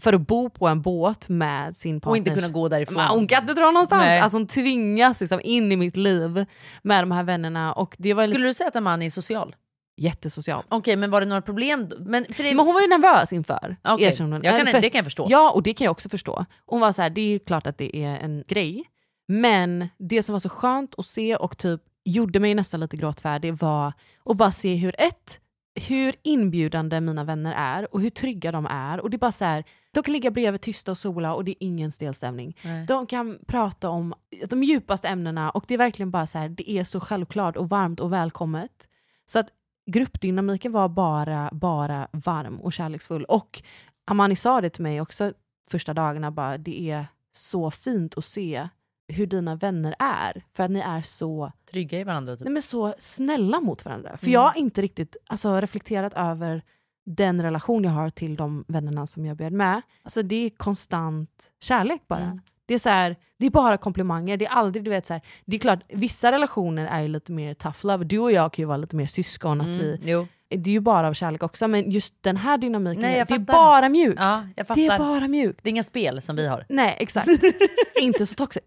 [0.02, 2.12] för att bo på en båt med sin partner.
[2.12, 2.96] Och inte kunna gå därifrån.
[2.96, 4.02] Men Hon kan inte dra någonstans.
[4.02, 4.20] Nej.
[4.20, 6.46] Alltså hon tvingas liksom in i mitt liv
[6.82, 7.74] med de här vännerna.
[7.74, 9.56] Och det var Skulle lite du säga att Amani är social?
[9.98, 10.64] Jättesocial.
[10.70, 11.92] Okej, men var det några problem?
[12.00, 12.44] Men, det...
[12.44, 13.78] Men hon var ju nervös inför.
[13.84, 14.00] Hon.
[14.44, 15.28] jag kan- För- det kan jag förstå.
[15.30, 16.46] Ja, och det kan jag också förstå.
[16.66, 18.84] Hon var så här, det är ju klart att det är en grej.
[19.28, 23.54] Men det som var så skönt att se och typ gjorde mig nästan lite gråtfärdig
[23.54, 23.94] var
[24.26, 25.40] att bara se hur ett,
[25.88, 29.00] hur inbjudande mina vänner är och hur trygga de är.
[29.00, 31.52] Och det är bara så här, de kan ligga bredvid tysta och sola och det
[31.52, 32.58] är ingen stel stämning.
[32.64, 32.86] Nej.
[32.86, 34.14] De kan prata om
[34.50, 37.70] de djupaste ämnena och det är verkligen bara så här, det är så självklart och
[37.70, 38.72] varmt och välkommet.
[39.26, 39.48] Så att
[39.86, 43.24] gruppdynamiken var bara, bara varm och kärleksfull.
[43.26, 43.62] Och
[44.06, 45.34] Amani sa det till mig också
[45.72, 48.70] första dagarna, bara, det är så fint att se
[49.08, 50.44] hur dina vänner är.
[50.54, 52.44] För att ni är så, Trygga i varandra typ.
[52.46, 54.18] nej men så snälla mot varandra.
[54.18, 54.34] För Mm.
[54.34, 56.62] jag har inte riktigt alltså, reflekterat över
[57.06, 59.82] den relation jag har till de vännerna som jag bjöd med.
[60.04, 62.20] Alltså det är konstant kärlek bara.
[62.24, 62.42] Mm.
[62.66, 64.38] Det är, så här, det är bara komplimanger.
[64.38, 67.32] Det är aldrig, du vet så här, det är klart, vissa relationer är ju lite
[67.32, 68.06] mer tough love.
[68.06, 69.62] Du och jag kan ju vara lite mer syskon.
[69.62, 70.28] Att Mm, vi, jo.
[70.50, 73.40] Det är ju bara av kärlek också men just den här dynamiken, Nej, det är
[73.40, 74.20] bara mjukt.
[74.20, 75.60] Ja, det är bara mjukt.
[75.64, 76.66] Det är inga spel som vi har.
[76.70, 77.28] Nej exakt.
[78.02, 78.64] Inte så toxic.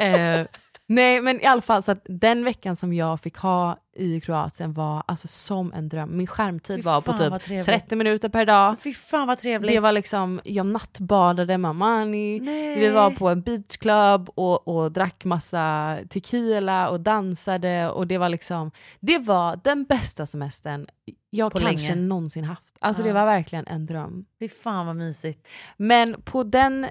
[0.00, 0.40] Eh,
[0.86, 4.72] nej men i alla fall så att den veckan som jag fick ha i Kroatien
[4.72, 6.16] var alltså som en dröm.
[6.16, 7.66] Min skärmtid Fy var på typ trevligt.
[7.66, 8.80] 30 minuter per dag.
[8.80, 9.72] Fy fan vad trevligt.
[9.72, 12.80] Det var liksom, jag nattbadade med Mani, Nej.
[12.80, 18.28] vi var på en beachclub och, och drack massa tequila och dansade och det var
[18.28, 18.70] liksom,
[19.00, 20.86] det var den bästa semestern
[21.30, 22.00] jag På kanske länge.
[22.06, 22.76] någonsin haft.
[22.80, 23.06] Alltså Ja.
[23.08, 24.24] det var verkligen en dröm.
[24.38, 25.48] Fy fan vad mysigt.
[25.76, 26.86] Men på den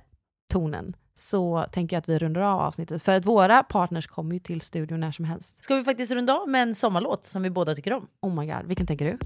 [0.52, 4.40] tonen så tänker jag att vi rundar av avsnittet för att våra partners kommer ju
[4.40, 5.64] till studion när som helst.
[5.64, 8.08] Ska vi faktiskt runda av med en sommarlåt som vi båda tycker om?
[8.22, 9.18] Oh my god, vilken tänker du?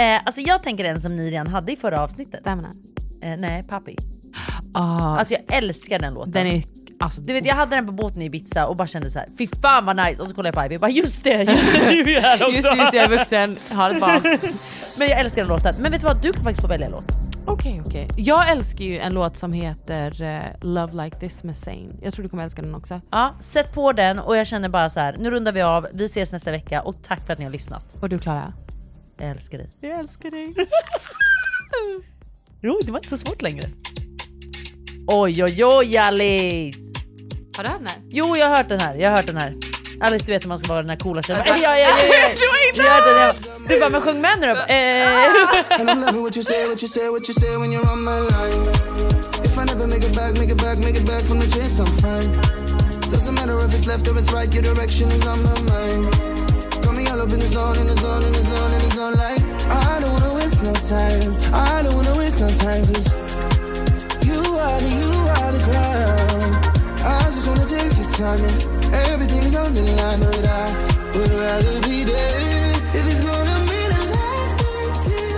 [0.00, 2.44] Eh, alltså jag tänker en som ni redan hade i förra avsnittet.
[2.44, 2.64] Damn
[3.22, 3.96] eh, nej, Papi.
[4.74, 6.32] Ah, Alltså jag älskar den låten.
[6.32, 6.62] den är,
[7.00, 9.28] alltså, Du vet jag hade den på båten i Ibiza och bara kände så här:
[9.38, 11.72] fy fan vad nice och så kollade jag på Ivy och bara just det, just
[11.72, 12.50] det du är här också.
[12.56, 14.22] Just det, just det, jag är vuxen, har ett barn.
[14.98, 15.74] Men jag älskar den låten.
[15.80, 17.25] Men vet du vad, du kan faktiskt få välja låt.
[17.48, 18.08] Okej, okej.
[18.16, 21.98] Jag älskar ju en låt som heter eh, Love Like This med Zayn.
[22.02, 23.00] Jag tror du kommer älska den också.
[23.10, 25.16] Ja, sätt på den och jag känner bara så här.
[25.18, 27.96] nu rundar vi av, vi ses nästa vecka och tack för att ni har lyssnat.
[28.00, 28.52] Och du Klara?
[29.18, 29.70] Jag älskar dig.
[29.80, 30.54] Jag älskar dig.
[32.60, 33.68] Jo, det var inte så svårt längre.
[35.06, 36.78] Oj oj oj Alice!
[37.56, 37.98] Har du hört den här?
[38.10, 39.54] Jo jag har hört den här, jag har hört den här.
[40.00, 41.42] Alice du vet hur man ska vara den här coola tjejen.
[41.46, 42.28] Ja, Ja, ja, ja, ja.
[42.38, 43.36] du har inte Jag hörde den, jag-
[43.68, 44.74] Du bara men sjung med nu då.
[44.74, 45.76] Eh.
[67.46, 68.54] just wanna take your time and
[69.10, 70.66] everything's on the line, but I
[71.14, 72.40] would rather be there
[72.98, 74.52] if it's gonna mean a life
[75.06, 75.30] you.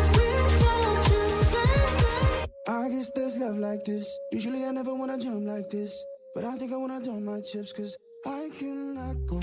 [2.66, 4.18] I guess there's love like this.
[4.32, 6.04] Usually I never wanna jump like this,
[6.34, 9.40] but I think I wanna dump my chips, cause I cannot go